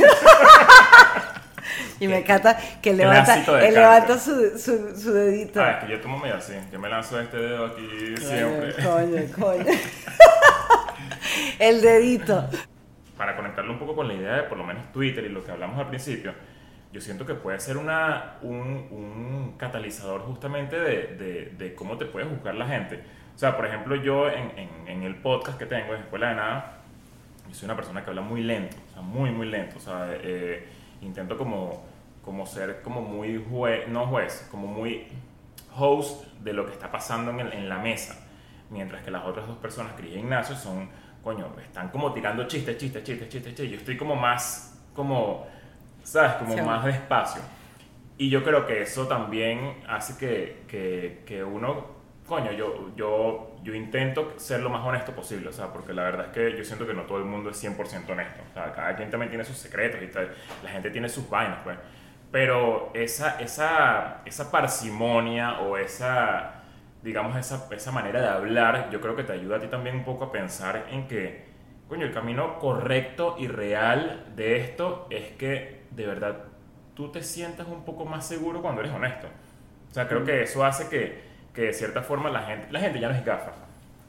y 2.01 2.09
me 2.09 2.19
encanta 2.19 2.57
que 2.81 2.91
él 2.91 2.97
levanta, 2.97 3.35
él 3.61 3.75
levanta 3.75 4.19
su, 4.19 4.59
su, 4.59 4.99
su 4.99 5.13
dedito. 5.13 5.63
Ah, 5.63 5.73
es 5.73 5.85
que 5.85 5.93
yo 5.93 6.01
tomo 6.01 6.19
medio 6.19 6.37
así, 6.37 6.55
yo 6.73 6.79
me 6.79 6.89
lanzo 6.89 7.21
este 7.21 7.37
dedo 7.37 7.67
aquí 7.67 7.87
siempre. 8.19 8.73
Coño, 8.83 9.23
coño. 9.39 9.67
el 11.59 11.83
dedito. 11.83 12.49
Para 13.23 13.37
conectarlo 13.37 13.73
un 13.73 13.79
poco 13.79 13.95
con 13.95 14.09
la 14.09 14.15
idea 14.15 14.35
de 14.35 14.43
por 14.43 14.59
lo 14.59 14.65
menos 14.65 14.91
Twitter 14.91 15.23
y 15.25 15.29
lo 15.29 15.45
que 15.45 15.53
hablamos 15.53 15.79
al 15.79 15.87
principio, 15.87 16.35
yo 16.93 17.01
siento 17.01 17.25
que 17.25 17.35
puede 17.35 17.61
ser 17.61 17.77
una, 17.77 18.39
un, 18.43 18.89
un 18.91 19.55
catalizador 19.57 20.23
justamente 20.23 20.75
de, 20.81 21.07
de, 21.17 21.45
de 21.57 21.75
cómo 21.77 21.97
te 21.99 22.07
puede 22.07 22.27
juzgar 22.27 22.57
la 22.57 22.67
gente. 22.67 23.01
O 23.33 23.39
sea, 23.39 23.55
por 23.57 23.65
ejemplo, 23.65 23.95
yo 23.95 24.29
en, 24.29 24.51
en, 24.59 24.89
en 24.89 25.03
el 25.05 25.15
podcast 25.15 25.57
que 25.57 25.67
tengo, 25.67 25.95
en 25.95 26.01
Escuela 26.01 26.31
de 26.31 26.35
Nada, 26.35 26.79
yo 27.49 27.55
soy 27.55 27.67
una 27.67 27.77
persona 27.77 28.03
que 28.03 28.11
habla 28.11 28.23
muy 28.23 28.43
lento, 28.43 28.77
o 28.89 28.93
sea, 28.93 29.03
muy, 29.03 29.31
muy 29.31 29.47
lento. 29.49 29.77
O 29.77 29.81
sea, 29.81 30.09
eh, 30.11 30.67
intento 31.01 31.39
como, 31.39 31.85
como 32.25 32.45
ser 32.45 32.83
como 32.83 33.03
muy 33.03 33.41
juez, 33.49 33.87
no 33.87 34.09
juez, 34.09 34.49
como 34.51 34.67
muy 34.67 35.07
host 35.77 36.25
de 36.41 36.53
lo 36.55 36.67
que 36.67 36.73
está 36.73 36.91
pasando 36.91 37.31
en, 37.31 37.39
el- 37.39 37.53
en 37.53 37.69
la 37.69 37.79
mesa. 37.79 38.19
Mientras 38.69 39.01
que 39.05 39.13
las 39.13 39.25
otras 39.25 39.47
dos 39.47 39.59
personas, 39.59 39.93
Cris 39.93 40.13
e 40.17 40.19
Ignacio, 40.19 40.57
son, 40.57 40.89
coño, 41.23 41.55
están 41.63 41.89
como 41.91 42.13
tirando 42.13 42.47
chistes, 42.47 42.77
chistes, 42.79 43.03
chistes, 43.05 43.29
chistes, 43.29 43.55
chistes. 43.55 43.71
Yo 43.71 43.77
estoy 43.79 43.97
como 43.97 44.17
más, 44.17 44.83
como, 44.95 45.47
¿sabes? 46.03 46.35
Como 46.35 46.55
Sí. 46.55 46.61
más 46.61 46.85
despacio. 46.85 47.43
Y 48.19 48.31
yo 48.31 48.45
creo 48.45 48.67
que 48.67 48.83
eso 48.83 49.09
también 49.09 49.83
hace 49.89 50.17
que, 50.19 50.65
que, 50.69 51.23
que 51.27 51.43
uno, 51.43 51.87
coño, 52.27 52.53
yo, 52.53 52.95
yo, 52.97 53.57
yo 53.63 53.75
intento 53.75 54.35
ser 54.39 54.61
lo 54.61 54.71
más 54.71 54.85
honesto 54.87 55.13
posible, 55.13 55.49
o 55.49 55.53
sea, 55.53 55.73
porque 55.73 55.93
la 55.93 56.05
verdad 56.05 56.27
es 56.27 56.33
que 56.33 56.57
yo 56.59 56.65
siento 56.65 56.87
que 56.87 56.95
no 56.95 57.03
todo 57.03 57.19
el 57.19 57.25
mundo 57.25 57.51
es 57.51 57.57
100% 57.57 58.11
honesto, 58.13 58.43
o 58.51 58.55
sea, 58.55 58.73
cada 58.73 58.95
quien 58.97 59.11
también 59.11 59.31
tiene 59.31 59.45
sus 59.45 59.57
secretos 59.57 60.01
y 60.03 60.09
tal, 60.09 60.33
la 60.63 60.71
gente 60.71 60.91
tiene 60.91 61.09
sus 61.09 61.29
vainas, 61.29 61.59
pues, 61.65 61.79
pero 62.31 62.91
esa, 62.95 63.41
esa, 63.41 64.23
esa 64.25 64.51
parsimonia 64.51 65.61
o 65.61 65.77
esa, 65.77 66.62
digamos, 67.03 67.37
esa, 67.37 67.69
esa 67.75 67.91
manera 67.91 68.21
de 68.21 68.29
hablar, 68.29 68.89
yo 68.91 69.01
creo 69.01 69.17
que 69.17 69.25
te 69.25 69.33
ayuda 69.33 69.57
a 69.57 69.61
ti 69.61 69.67
también 69.67 69.97
un 69.97 70.05
poco 70.05 70.25
a 70.25 70.33
pensar 70.33 70.87
en 70.91 71.09
que, 71.09 71.45
coño, 71.89 72.07
el 72.07 72.13
camino 72.13 72.59
correcto 72.59 73.37
y 73.39 73.49
real 73.49 74.33
de 74.37 74.57
esto 74.61 75.07
es 75.11 75.33
que 75.33 75.83
de 75.91 76.07
verdad 76.07 76.45
tú 76.95 77.11
te 77.11 77.23
sientas 77.23 77.67
un 77.69 77.85
poco 77.85 78.05
más 78.05 78.27
seguro 78.27 78.63
cuando 78.63 78.81
eres 78.81 78.93
honesto. 78.93 79.27
O 79.91 79.95
sea, 79.95 80.09
creo 80.09 80.25
que 80.25 80.43
eso 80.43 80.65
hace 80.65 80.89
que, 80.89 81.23
que 81.53 81.63
de 81.63 81.73
cierta 81.73 82.03
forma 82.03 82.31
la 82.31 82.43
gente, 82.43 82.69
la 82.71 82.81
gente 82.81 83.01
ya 83.01 83.09
no 83.09 83.15
es 83.15 83.25
gafa. 83.25 83.53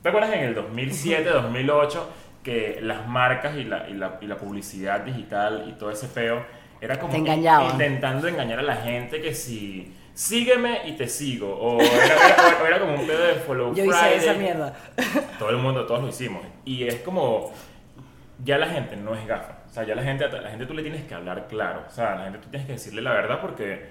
¿Te 0.01 0.09
acuerdas 0.09 0.33
en 0.33 0.43
el 0.43 0.55
2007, 0.55 1.29
2008 1.29 2.09
que 2.43 2.79
las 2.81 3.07
marcas 3.07 3.55
y 3.55 3.63
la, 3.63 3.89
y 3.89 3.93
la, 3.93 4.17
y 4.21 4.27
la 4.27 4.38
publicidad 4.38 5.01
digital 5.01 5.65
y 5.69 5.73
todo 5.73 5.91
ese 5.91 6.07
peo 6.07 6.45
era 6.81 7.00
como 7.00 7.15
intentando 7.15 8.27
engañar 8.27 8.59
a 8.59 8.63
la 8.63 8.75
gente 8.75 9.21
que 9.21 9.33
si 9.33 9.95
sígueme 10.13 10.88
y 10.88 10.93
te 10.93 11.08
sigo. 11.08 11.55
O 11.60 11.79
era, 11.82 12.05
era- 12.05 12.67
era 12.67 12.79
como 12.79 12.96
un 12.96 13.08
pedo 13.08 13.24
de 13.25 13.34
follow 13.36 13.74
Yo 13.74 13.84
hice 13.86 13.93
Friday. 13.98 14.17
esa 14.17 14.34
mierda. 14.34 14.74
Todo 15.39 15.50
el 15.50 15.58
mundo, 15.58 15.86
todos 15.86 16.01
lo 16.01 16.10
hicimos. 16.10 16.43
Y 16.65 16.84
es 16.88 16.96
como, 17.01 17.51
ya 18.43 18.58
la 18.58 18.67
gente 18.67 18.96
no 18.96 19.15
es 19.15 19.25
gafa. 19.27 19.60
O 19.70 19.74
sea, 19.74 19.84
ya 19.86 19.96
la 19.96 20.03
gente, 20.03 20.27
la 20.29 20.50
gente 20.50 20.65
tú 20.65 20.74
le 20.74 20.84
tienes 20.84 21.03
que 21.05 21.13
hablar 21.15 21.48
claro. 21.48 21.84
O 21.88 21.91
sea, 21.91 22.15
la 22.15 22.24
gente 22.25 22.39
tú 22.39 22.50
tienes 22.50 22.67
que 22.67 22.74
decirle 22.74 23.01
la 23.01 23.12
verdad 23.13 23.39
porque, 23.41 23.86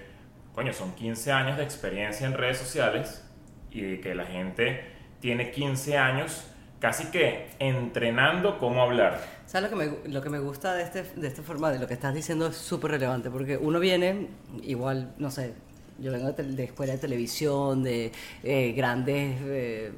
coño, 0.53 0.71
son 0.73 0.93
15 0.95 1.31
años 1.31 1.57
de 1.57 1.63
experiencia 1.63 2.25
en 2.25 2.33
redes 2.33 2.57
sociales 2.57 3.29
y 3.69 3.97
que 3.97 4.15
la 4.15 4.25
gente 4.25 4.85
tiene 5.19 5.51
15 5.51 5.97
años 5.97 6.47
casi 6.79 7.05
que 7.11 7.49
entrenando 7.59 8.59
cómo 8.59 8.81
hablar. 8.81 9.19
¿Sabes 9.45 9.69
lo 9.71 9.77
que 9.77 9.85
me, 9.85 10.09
lo 10.11 10.21
que 10.21 10.29
me 10.29 10.39
gusta 10.39 10.73
de 10.73 10.83
este, 10.83 11.03
de 11.03 11.27
este 11.27 11.41
formato? 11.41 11.77
Lo 11.79 11.87
que 11.87 11.93
estás 11.93 12.13
diciendo 12.13 12.47
es 12.47 12.55
súper 12.57 12.91
relevante, 12.91 13.29
porque 13.29 13.55
uno 13.57 13.79
viene, 13.79 14.27
igual, 14.63 15.13
no 15.17 15.31
sé, 15.31 15.53
yo 15.99 16.11
vengo 16.11 16.31
de, 16.31 16.43
de 16.43 16.63
escuela 16.63 16.93
de 16.93 16.99
televisión, 16.99 17.83
de 17.83 18.11
eh, 18.43 18.73
grandes 18.73 19.37
eh, 19.43 19.91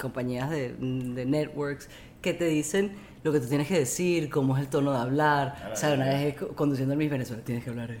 compañías 0.00 0.50
de, 0.50 0.72
de 0.74 1.26
networks, 1.26 1.88
que 2.22 2.34
te 2.34 2.46
dicen 2.46 2.92
lo 3.22 3.32
que 3.32 3.40
tú 3.40 3.46
tienes 3.48 3.66
que 3.68 3.78
decir, 3.78 4.30
cómo 4.30 4.56
es 4.56 4.62
el 4.62 4.68
tono 4.68 4.92
de 4.92 4.98
hablar. 4.98 5.54
Claro, 5.56 5.72
o 5.72 5.76
sea, 5.76 5.94
una 5.94 6.06
vez 6.06 6.36
co- 6.36 6.48
conduciendo 6.48 6.92
en 6.92 6.98
Miss 6.98 7.10
Venezuela 7.10 7.42
tienes 7.44 7.64
que 7.64 7.70
hablar... 7.70 7.90
eh, 7.90 7.98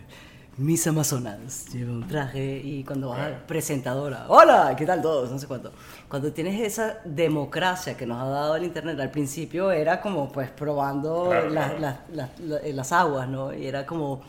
Miss 0.60 0.88
Amazonas, 0.88 1.66
lleva 1.72 1.92
un 1.92 2.08
traje 2.08 2.60
y 2.64 2.82
cuando 2.82 3.10
vas 3.10 3.20
a 3.20 3.26
Claro. 3.28 3.46
presentadora, 3.46 4.24
hola, 4.28 4.74
¿qué 4.76 4.84
tal 4.86 5.00
todos? 5.00 5.30
No 5.30 5.38
sé 5.38 5.46
cuánto. 5.46 5.70
Cuando 6.08 6.32
tienes 6.32 6.60
esa 6.60 6.98
democracia 7.04 7.96
que 7.96 8.04
nos 8.06 8.20
ha 8.20 8.26
dado 8.28 8.56
el 8.56 8.64
Internet, 8.64 8.98
al 8.98 9.12
principio 9.12 9.70
era 9.70 10.00
como 10.00 10.32
pues 10.32 10.50
probando 10.50 11.28
Claro, 11.48 11.78
las, 11.78 12.30
eh, 12.64 12.72
las 12.72 12.90
aguas, 12.90 13.28
¿no? 13.28 13.54
Y 13.54 13.68
era 13.68 13.86
como 13.86 14.20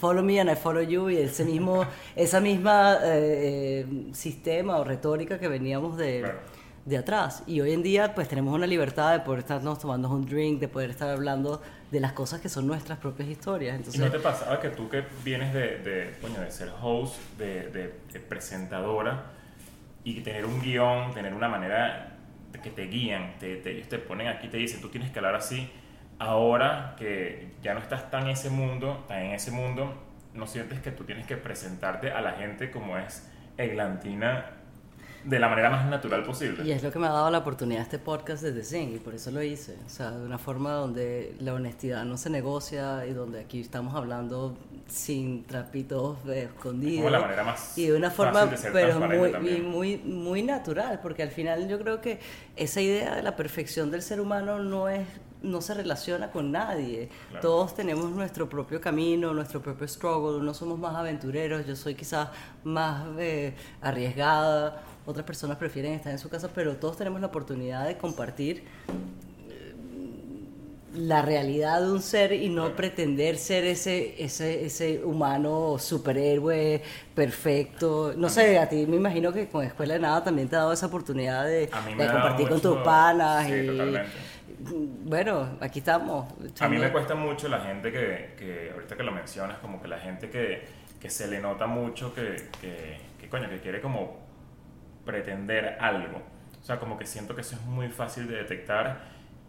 follow 0.00 0.22
me 0.22 0.40
and 0.40 0.50
I 0.50 0.54
follow 0.56 0.80
you 0.82 1.10
y 1.10 1.18
ese 1.18 1.44
mismo, 1.44 1.84
esa 2.16 2.40
misma 2.40 2.96
eh, 3.04 3.84
eh, 3.86 4.06
sistema 4.12 4.78
o 4.78 4.84
retórica 4.84 5.38
que 5.38 5.46
veníamos 5.48 5.96
de, 5.98 6.20
Claro. 6.20 6.38
de 6.86 6.96
atrás. 6.96 7.42
Y 7.46 7.60
hoy 7.60 7.72
en 7.72 7.82
día 7.82 8.14
pues 8.14 8.26
tenemos 8.28 8.54
una 8.54 8.66
libertad 8.66 9.12
de 9.12 9.20
poder 9.20 9.40
estarnos 9.40 9.78
tomando 9.78 10.08
un 10.08 10.24
drink, 10.26 10.58
de 10.60 10.68
poder 10.68 10.90
estar 10.90 11.10
hablando 11.10 11.60
de 11.90 12.00
las 12.00 12.12
cosas 12.12 12.40
que 12.40 12.48
son 12.48 12.66
nuestras 12.66 12.98
propias 12.98 13.28
historias. 13.28 13.74
¿Y 13.74 13.76
Entonces, 13.78 14.00
no 14.00 14.10
te 14.10 14.18
pasaba 14.20 14.58
que 14.60 14.70
tú 14.70 14.88
que 14.88 15.04
vienes 15.24 15.52
de, 15.52 15.78
de, 15.80 16.14
coño, 16.22 16.40
de 16.40 16.50
ser 16.50 16.70
host, 16.80 17.16
de, 17.38 17.68
de- 17.68 17.94
de 18.12 18.20
presentadora, 18.20 19.32
y 20.02 20.20
tener 20.22 20.46
un 20.46 20.62
guion, 20.62 21.12
tener 21.12 21.34
una 21.34 21.48
manera 21.48 22.16
que 22.62 22.70
te 22.70 22.86
guían, 22.86 23.34
te, 23.38 23.56
te- 23.56 23.72
ellos 23.72 23.88
te 23.88 23.98
ponen 23.98 24.28
aquí, 24.28 24.48
te 24.48 24.56
dicen, 24.56 24.80
tú 24.80 24.88
tienes 24.88 25.10
que 25.10 25.18
hablar 25.18 25.34
así, 25.34 25.68
ahora 26.20 26.94
que 26.96 27.48
ya 27.62 27.74
no 27.74 27.80
estás 27.80 28.10
tan 28.10 28.24
en 28.24 28.28
ese 28.28 28.50
mundo, 28.50 29.04
tan 29.08 29.22
en 29.22 29.32
ese 29.32 29.50
mundo, 29.50 29.94
no 30.34 30.46
sientes 30.46 30.80
que 30.80 30.92
tú 30.92 31.04
tienes 31.04 31.26
que 31.26 31.36
presentarte 31.36 32.12
a 32.12 32.20
la 32.20 32.32
gente 32.32 32.70
como 32.70 32.96
es 32.98 33.26
Eglantina 33.56 34.50
de 35.24 35.38
la 35.38 35.48
manera 35.48 35.70
más 35.70 35.86
natural 35.86 36.22
posible. 36.22 36.62
Y 36.64 36.72
es 36.72 36.82
lo 36.82 36.92
que 36.92 36.98
me 36.98 37.06
ha 37.06 37.10
dado 37.10 37.30
la 37.30 37.38
oportunidad 37.38 37.82
este 37.82 37.98
podcast 37.98 38.42
de 38.42 38.52
The 38.52 38.64
Zen, 38.64 38.94
y 38.94 38.98
por 38.98 39.14
eso 39.14 39.30
lo 39.30 39.42
hice. 39.42 39.76
O 39.84 39.88
sea, 39.88 40.10
de 40.10 40.24
una 40.24 40.38
forma 40.38 40.72
donde 40.72 41.34
la 41.40 41.54
honestidad 41.54 42.04
no 42.04 42.16
se 42.16 42.30
negocia 42.30 43.06
y 43.06 43.12
donde 43.12 43.40
aquí 43.40 43.60
estamos 43.60 43.94
hablando 43.94 44.56
sin 44.88 45.44
trapitos 45.44 46.18
escondidos. 46.26 46.98
como 46.98 47.10
la 47.10 47.20
manera 47.20 47.44
más 47.44 47.76
Y 47.76 47.86
de 47.86 47.96
una 47.96 48.10
forma, 48.10 48.46
de 48.46 48.70
pero 48.70 49.00
muy, 49.00 49.60
muy, 49.60 49.96
muy 49.98 50.42
natural, 50.42 51.00
porque 51.02 51.22
al 51.22 51.30
final 51.30 51.68
yo 51.68 51.78
creo 51.78 52.00
que 52.00 52.18
esa 52.56 52.80
idea 52.80 53.14
de 53.14 53.22
la 53.22 53.36
perfección 53.36 53.90
del 53.90 54.02
ser 54.02 54.20
humano 54.20 54.58
no 54.58 54.88
es 54.88 55.06
no 55.42 55.60
se 55.60 55.74
relaciona 55.74 56.30
con 56.30 56.52
nadie. 56.52 57.08
Claro. 57.30 57.40
Todos 57.40 57.74
tenemos 57.74 58.10
nuestro 58.10 58.48
propio 58.48 58.80
camino, 58.80 59.32
nuestro 59.32 59.60
propio 59.60 59.88
struggle. 59.88 60.38
Unos 60.38 60.56
somos 60.56 60.78
más 60.78 60.94
aventureros, 60.94 61.66
yo 61.66 61.76
soy 61.76 61.94
quizás 61.94 62.28
más 62.64 63.06
eh, 63.18 63.54
arriesgada. 63.80 64.82
Otras 65.06 65.24
personas 65.24 65.56
prefieren 65.56 65.92
estar 65.94 66.12
en 66.12 66.18
su 66.18 66.28
casa, 66.28 66.50
pero 66.54 66.76
todos 66.76 66.96
tenemos 66.96 67.20
la 67.20 67.28
oportunidad 67.28 67.86
de 67.86 67.96
compartir 67.96 68.64
eh, 69.48 69.74
la 70.94 71.22
realidad 71.22 71.80
de 71.80 71.90
un 71.90 72.02
ser 72.02 72.32
y 72.32 72.48
no 72.48 72.76
pretender 72.76 73.38
ser 73.38 73.64
ese, 73.64 74.22
ese, 74.22 74.66
ese 74.66 75.02
humano 75.02 75.76
superhéroe 75.78 76.82
perfecto. 77.14 78.12
No 78.16 78.28
sé, 78.28 78.58
a 78.58 78.68
ti 78.68 78.86
me 78.86 78.96
imagino 78.96 79.32
que 79.32 79.48
con 79.48 79.64
Escuela 79.64 79.94
de 79.94 80.00
Nada 80.00 80.22
también 80.22 80.48
te 80.48 80.56
ha 80.56 80.60
dado 80.60 80.72
esa 80.72 80.86
oportunidad 80.86 81.46
de, 81.46 81.70
compartir 81.70 82.48
con 82.48 82.60
tus 82.60 82.76
panas. 82.78 83.46
sí, 83.46 83.54
y, 83.54 83.66
totalmente. 83.66 84.10
Bueno, 84.62 85.56
aquí 85.60 85.78
estamos. 85.78 86.26
A 86.60 86.68
mí 86.68 86.78
me 86.78 86.90
cuesta 86.92 87.14
mucho 87.14 87.48
la 87.48 87.60
gente 87.60 87.90
que, 87.90 88.34
que 88.38 88.70
ahorita 88.74 88.96
que 88.96 89.02
lo 89.02 89.12
mencionas, 89.12 89.58
como 89.58 89.80
que 89.80 89.88
la 89.88 89.98
gente 89.98 90.28
que, 90.30 90.64
que 91.00 91.08
se 91.10 91.28
le 91.28 91.40
nota 91.40 91.66
mucho 91.66 92.14
que, 92.14 92.36
que, 92.60 93.00
que, 93.18 93.28
coño, 93.28 93.48
que 93.48 93.60
quiere 93.60 93.80
como 93.80 94.18
pretender 95.04 95.78
algo. 95.80 96.20
O 96.60 96.62
sea, 96.64 96.78
como 96.78 96.98
que 96.98 97.06
siento 97.06 97.34
que 97.34 97.40
eso 97.40 97.56
es 97.56 97.62
muy 97.62 97.88
fácil 97.88 98.28
de 98.28 98.36
detectar 98.36 99.00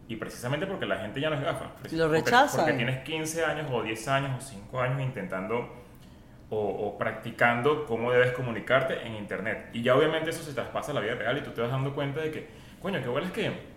y 0.07 0.15
precisamente 0.15 0.65
porque 0.65 0.85
la 0.85 0.97
gente 0.97 1.19
ya 1.19 1.29
no 1.29 1.35
es 1.35 1.41
gafa. 1.43 1.65
Lo 1.91 2.05
Porque- 2.07 2.21
rechazan. 2.21 2.61
Porque 2.61 2.77
tienes 2.77 3.03
15 3.03 3.45
años 3.45 3.67
o 3.71 3.83
10 3.83 4.07
años 4.07 4.31
o 4.37 4.47
5 4.47 4.79
años 4.81 5.01
intentando 5.01 5.77
o, 6.49 6.57
o 6.57 6.97
practicando 6.97 7.85
cómo 7.85 8.11
debes 8.11 8.31
comunicarte 8.31 9.05
en 9.05 9.15
internet. 9.15 9.69
Y 9.73 9.83
ya 9.83 9.95
obviamente 9.95 10.29
eso 10.29 10.43
se 10.43 10.53
traspasa 10.53 10.91
a 10.91 10.95
la 10.95 11.01
vida 11.01 11.15
real 11.15 11.37
y 11.37 11.41
tú 11.41 11.51
te 11.51 11.61
vas 11.61 11.71
dando 11.71 11.93
cuenta 11.93 12.21
de 12.21 12.31
que, 12.31 12.47
coño, 12.81 13.01
qué 13.01 13.07
bueno 13.09 13.27
es 13.27 13.33
que, 13.33 13.70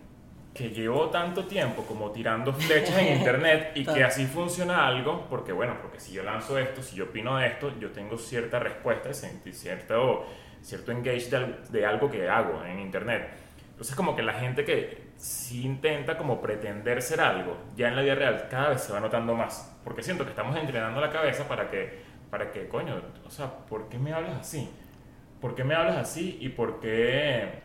que 0.54 0.70
llevo 0.70 1.10
tanto 1.10 1.44
tiempo 1.44 1.82
como 1.82 2.12
tirando 2.12 2.52
flechas 2.54 2.96
en 2.98 3.18
internet 3.18 3.72
y 3.74 3.84
que 3.84 4.04
así 4.04 4.24
funciona 4.26 4.86
algo, 4.86 5.26
porque 5.28 5.52
bueno, 5.52 5.76
porque 5.82 5.98
si 5.98 6.12
yo 6.12 6.22
lanzo 6.22 6.56
esto, 6.56 6.80
si 6.80 6.96
yo 6.96 7.06
opino 7.06 7.36
de 7.36 7.48
esto, 7.48 7.76
yo 7.80 7.90
tengo 7.90 8.16
cierta 8.16 8.60
respuesta, 8.60 9.12
cierto, 9.12 10.26
cierto 10.62 10.92
engage 10.92 11.28
de, 11.28 11.56
de 11.70 11.84
algo 11.84 12.08
que 12.08 12.28
hago 12.28 12.64
en 12.64 12.78
internet. 12.78 13.28
Entonces 13.70 13.96
como 13.96 14.14
que 14.14 14.22
la 14.22 14.34
gente 14.34 14.64
que 14.64 15.08
sí 15.16 15.64
intenta 15.64 16.16
como 16.16 16.40
pretender 16.40 17.02
ser 17.02 17.20
algo, 17.20 17.56
ya 17.74 17.88
en 17.88 17.96
la 17.96 18.02
vida 18.02 18.14
real 18.14 18.46
cada 18.48 18.68
vez 18.68 18.82
se 18.82 18.92
va 18.92 19.00
notando 19.00 19.34
más, 19.34 19.76
porque 19.82 20.04
siento 20.04 20.22
que 20.22 20.30
estamos 20.30 20.56
entrenando 20.56 21.00
la 21.00 21.10
cabeza 21.10 21.48
para 21.48 21.68
que, 21.68 21.98
para 22.30 22.52
que, 22.52 22.68
coño, 22.68 23.02
o 23.26 23.30
sea, 23.30 23.50
¿por 23.66 23.88
qué 23.88 23.98
me 23.98 24.12
hablas 24.12 24.38
así? 24.38 24.70
¿Por 25.40 25.56
qué 25.56 25.64
me 25.64 25.74
hablas 25.74 25.96
así? 25.96 26.38
¿Y 26.40 26.50
por 26.50 26.78
qué...? 26.78 27.63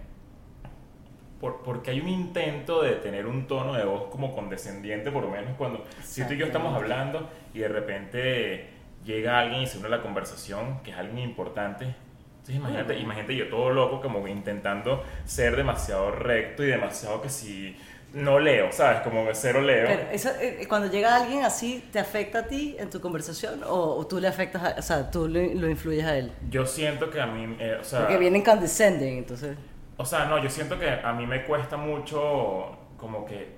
Por, 1.39 1.63
porque 1.63 1.91
hay 1.91 2.01
un 2.01 2.09
intento 2.09 2.81
de 2.81 2.95
tener 2.95 3.25
un 3.25 3.47
tono 3.47 3.73
de 3.73 3.85
voz 3.85 4.09
como 4.11 4.35
condescendiente, 4.35 5.09
por 5.09 5.23
lo 5.23 5.29
menos 5.29 5.55
cuando 5.57 5.85
si 6.03 6.25
tú 6.27 6.33
y 6.33 6.37
yo 6.37 6.45
estamos 6.45 6.75
hablando 6.75 7.29
y 7.53 7.59
de 7.59 7.69
repente 7.69 8.67
llega 9.05 9.39
alguien 9.39 9.61
y 9.61 9.67
se 9.67 9.77
une 9.77 9.87
a 9.87 9.89
la 9.89 10.01
conversación, 10.01 10.81
que 10.83 10.91
es 10.91 10.97
alguien 10.97 11.19
importante. 11.19 11.85
Entonces 11.85 12.55
imagínate, 12.55 12.99
imagínate 12.99 13.35
yo 13.35 13.47
todo 13.47 13.69
loco 13.69 14.01
como 14.01 14.27
intentando 14.27 15.03
ser 15.25 15.55
demasiado 15.55 16.11
recto 16.11 16.63
y 16.63 16.67
demasiado 16.67 17.21
que 17.21 17.29
si 17.29 17.77
no 18.13 18.39
leo, 18.39 18.71
¿sabes? 18.71 19.01
Como 19.01 19.25
cero 19.33 19.61
leo. 19.61 19.87
Pero 19.87 20.01
eso, 20.11 20.29
eh, 20.41 20.65
cuando 20.67 20.89
llega 20.89 21.15
alguien 21.15 21.43
así, 21.43 21.83
¿te 21.91 21.99
afecta 21.99 22.39
a 22.39 22.47
ti 22.47 22.75
en 22.79 22.89
tu 22.89 22.99
conversación 22.99 23.63
o, 23.63 23.95
o 23.95 24.07
tú 24.07 24.19
le 24.19 24.27
afectas, 24.27 24.63
a, 24.63 24.79
o 24.79 24.81
sea, 24.81 25.11
tú 25.11 25.27
lo, 25.27 25.39
lo 25.39 25.69
influyes 25.69 26.05
a 26.05 26.17
él? 26.17 26.31
Yo 26.49 26.65
siento 26.65 27.09
que 27.11 27.21
a 27.21 27.27
mí, 27.27 27.55
eh, 27.59 27.77
o 27.79 27.83
sea... 27.83 27.99
Porque 28.01 28.17
vienen 28.17 28.43
condescending, 28.43 29.19
entonces... 29.19 29.55
O 30.01 30.05
sea, 30.05 30.25
no, 30.25 30.41
yo 30.41 30.49
siento 30.49 30.79
que 30.79 30.89
a 30.89 31.11
mí 31.11 31.27
me 31.27 31.43
cuesta 31.43 31.75
mucho 31.75 32.77
como 32.97 33.25
que 33.25 33.57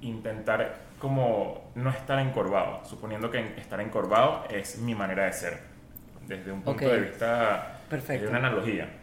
intentar 0.00 0.90
como 0.98 1.70
no 1.76 1.90
estar 1.90 2.18
encorvado, 2.18 2.84
suponiendo 2.84 3.30
que 3.30 3.54
estar 3.56 3.80
encorvado 3.80 4.44
es 4.50 4.78
mi 4.78 4.94
manera 4.96 5.26
de 5.26 5.32
ser, 5.32 5.60
desde 6.26 6.50
un 6.50 6.62
punto 6.62 6.84
Ok. 6.84 6.90
de 6.92 7.00
vista, 7.00 7.78
Perfecto. 7.88 8.24
de 8.24 8.28
una 8.30 8.38
analogía. 8.38 8.96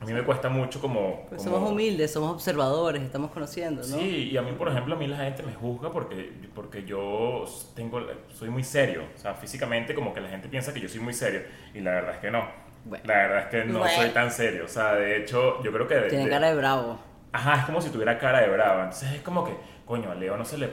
A 0.00 0.04
mí 0.04 0.12
me 0.12 0.24
cuesta 0.24 0.48
mucho 0.48 0.80
como... 0.80 1.26
Pues 1.28 1.44
como- 1.44 1.54
somos 1.58 1.70
humildes, 1.70 2.12
somos 2.12 2.32
observadores, 2.32 3.00
estamos 3.02 3.30
conociendo, 3.30 3.82
¿no? 3.82 3.96
Sí, 3.98 4.30
y 4.32 4.36
a 4.36 4.42
mí, 4.42 4.50
por 4.58 4.68
ejemplo, 4.68 4.96
a 4.96 4.98
mí 4.98 5.06
la 5.06 5.18
gente 5.18 5.44
me 5.44 5.54
juzga 5.54 5.92
porque, 5.92 6.32
porque 6.52 6.82
yo 6.84 7.44
tengo, 7.76 8.00
soy 8.34 8.50
muy 8.50 8.64
serio. 8.64 9.04
O 9.14 9.18
sea, 9.18 9.34
físicamente 9.34 9.94
como 9.94 10.12
que 10.12 10.20
la 10.20 10.28
gente 10.28 10.48
piensa 10.48 10.74
que 10.74 10.80
yo 10.80 10.88
soy 10.88 10.98
muy 10.98 11.14
serio. 11.14 11.42
Y 11.72 11.78
la 11.80 11.92
verdad 11.92 12.14
es 12.16 12.20
que 12.20 12.32
no. 12.32 12.44
Bueno. 12.84 13.04
La 13.06 13.14
verdad 13.14 13.38
es 13.40 13.46
que 13.46 13.64
no 13.64 13.78
Bueno. 13.80 13.94
soy 13.94 14.10
tan 14.10 14.30
serio. 14.30 14.64
O 14.64 14.68
sea, 14.68 14.94
de 14.94 15.18
hecho, 15.18 15.62
yo 15.62 15.72
creo 15.72 15.86
que... 15.86 15.94
de- 15.94 16.08
Tiene 16.08 16.24
de- 16.24 16.30
cara 16.30 16.48
de 16.48 16.56
bravo. 16.56 16.98
Ajá, 17.32 17.60
es 17.60 17.64
como 17.64 17.80
si 17.80 17.90
tuviera 17.90 18.18
cara 18.18 18.40
de 18.40 18.48
brava. 18.48 18.84
Entonces 18.84 19.12
es 19.12 19.20
como 19.22 19.44
que, 19.44 19.52
coño, 19.86 20.10
a 20.10 20.14
Leo 20.14 20.36
no 20.36 20.44
se 20.44 20.58
le. 20.58 20.68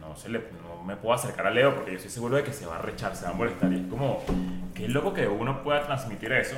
No, 0.00 0.16
se 0.16 0.28
le 0.28 0.38
no 0.40 0.82
me 0.84 0.96
puedo 0.96 1.14
acercar 1.14 1.46
a 1.46 1.50
Leo 1.50 1.74
porque 1.74 1.92
yo 1.92 1.96
estoy 1.98 2.10
seguro 2.10 2.36
de 2.36 2.42
que 2.42 2.52
se 2.52 2.66
va 2.66 2.76
a 2.76 2.82
rechar, 2.82 3.14
se 3.14 3.24
va 3.26 3.30
a 3.30 3.34
molestar. 3.34 3.72
Y 3.72 3.76
es 3.82 3.86
como, 3.86 4.22
qué 4.74 4.88
loco 4.88 5.12
que 5.14 5.28
uno 5.28 5.62
pueda 5.62 5.82
transmitir 5.86 6.32
eso 6.32 6.56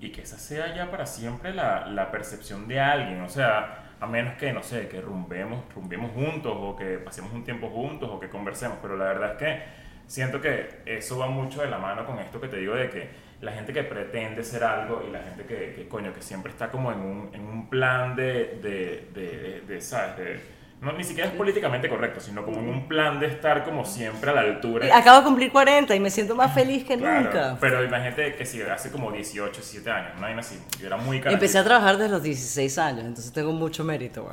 y 0.00 0.10
que 0.10 0.22
esa 0.22 0.38
sea 0.38 0.74
ya 0.74 0.90
para 0.90 1.06
siempre 1.06 1.54
la, 1.54 1.86
la 1.86 2.10
percepción 2.10 2.66
de 2.66 2.80
alguien. 2.80 3.20
O 3.20 3.28
sea, 3.28 3.92
a 4.00 4.06
menos 4.06 4.34
que, 4.34 4.52
no 4.52 4.62
sé, 4.62 4.88
que 4.88 5.00
rumbemos, 5.00 5.62
rumbemos 5.74 6.10
juntos 6.12 6.52
o 6.56 6.74
que 6.74 6.98
pasemos 6.98 7.32
un 7.32 7.44
tiempo 7.44 7.68
juntos 7.68 8.10
o 8.12 8.18
que 8.18 8.28
conversemos. 8.28 8.78
Pero 8.82 8.96
la 8.96 9.04
verdad 9.04 9.32
es 9.32 9.38
que 9.38 9.62
siento 10.08 10.40
que 10.40 10.80
eso 10.84 11.16
va 11.18 11.28
mucho 11.28 11.60
de 11.62 11.68
la 11.68 11.78
mano 11.78 12.04
con 12.04 12.18
esto 12.18 12.40
que 12.40 12.48
te 12.48 12.56
digo 12.56 12.74
de 12.74 12.90
que 12.90 13.08
la 13.44 13.52
gente 13.52 13.72
que 13.72 13.82
pretende 13.84 14.42
ser 14.42 14.64
algo 14.64 15.04
y 15.06 15.12
la 15.12 15.20
gente 15.22 15.44
que, 15.44 15.74
que, 15.74 15.88
coño, 15.88 16.12
que 16.12 16.22
siempre 16.22 16.50
está 16.52 16.70
como 16.70 16.90
en 16.92 16.98
un, 17.00 17.30
en 17.34 17.42
un 17.46 17.68
plan 17.68 18.16
de, 18.16 18.58
de, 18.62 19.08
de, 19.14 19.62
de- 19.66 19.80
¿sabes? 19.80 20.16
De, 20.16 20.54
no, 20.80 20.92
ni 20.92 21.02
siquiera 21.04 21.30
es 21.30 21.34
políticamente 21.36 21.88
correcto, 21.88 22.20
sino 22.20 22.44
como 22.44 22.58
en 22.60 22.68
un 22.68 22.88
plan 22.88 23.18
de 23.18 23.26
estar 23.28 23.64
como 23.64 23.86
siempre 23.86 24.30
a 24.30 24.34
la 24.34 24.40
altura. 24.42 24.94
Acabo 24.94 25.18
de 25.20 25.24
cumplir 25.24 25.50
40 25.50 25.94
y 25.94 26.00
me 26.00 26.10
siento 26.10 26.34
más 26.34 26.52
feliz 26.52 26.84
que 26.84 26.98
Claro, 26.98 27.22
nunca. 27.24 27.56
Pero 27.58 27.82
imagínate 27.82 28.34
que 28.34 28.44
si 28.44 28.60
hace 28.60 28.90
como 28.90 29.10
18, 29.10 29.50
17 29.50 29.90
años, 29.90 30.20
no 30.20 30.26
hay 30.26 30.34
así. 30.34 30.58
Yo 30.78 30.86
era 30.88 30.98
muy 30.98 31.18
carajito. 31.20 31.34
Empecé 31.36 31.58
a 31.58 31.64
trabajar 31.64 31.96
desde 31.96 32.10
los 32.10 32.22
16 32.22 32.76
años, 32.78 33.04
entonces 33.06 33.32
tengo 33.32 33.52
mucho 33.52 33.82
mérito. 33.82 34.28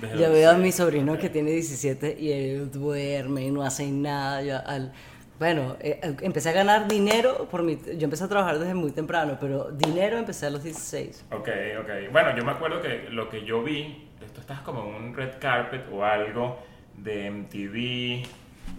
los 0.00 0.12
veo 0.16 0.50
a 0.50 0.54
16. 0.54 0.58
mi 0.58 0.70
sobrino 0.72 1.18
que 1.18 1.28
tiene 1.28 1.50
17 1.50 2.16
y 2.20 2.30
él 2.30 2.70
duerme 2.70 3.42
y 3.46 3.50
no 3.50 3.62
hace 3.64 3.90
nada. 3.90 4.42
Yo 4.42 4.58
al- 4.64 4.92
bueno, 5.38 5.76
eh, 5.80 6.00
empecé 6.22 6.48
a 6.50 6.52
ganar 6.52 6.88
dinero 6.88 7.46
por 7.50 7.62
mi... 7.62 7.76
Yo 7.96 8.04
empecé 8.04 8.24
a 8.24 8.28
trabajar 8.28 8.58
desde 8.58 8.74
muy 8.74 8.90
temprano, 8.90 9.36
pero 9.40 9.70
dinero 9.70 10.18
empecé 10.18 10.46
a 10.46 10.50
los 10.50 10.62
16. 10.64 11.26
Ok, 11.32 11.48
ok. 11.80 12.12
Bueno, 12.12 12.36
yo 12.36 12.44
me 12.44 12.52
acuerdo 12.52 12.80
que 12.82 13.08
lo 13.10 13.28
que 13.28 13.44
yo 13.44 13.62
vi, 13.62 14.08
esto 14.24 14.40
estás 14.40 14.60
como 14.60 14.82
en 14.82 14.94
un 14.94 15.14
red 15.14 15.38
carpet 15.40 15.82
o 15.92 16.04
algo 16.04 16.58
de 16.96 17.30
MTV. 17.30 18.26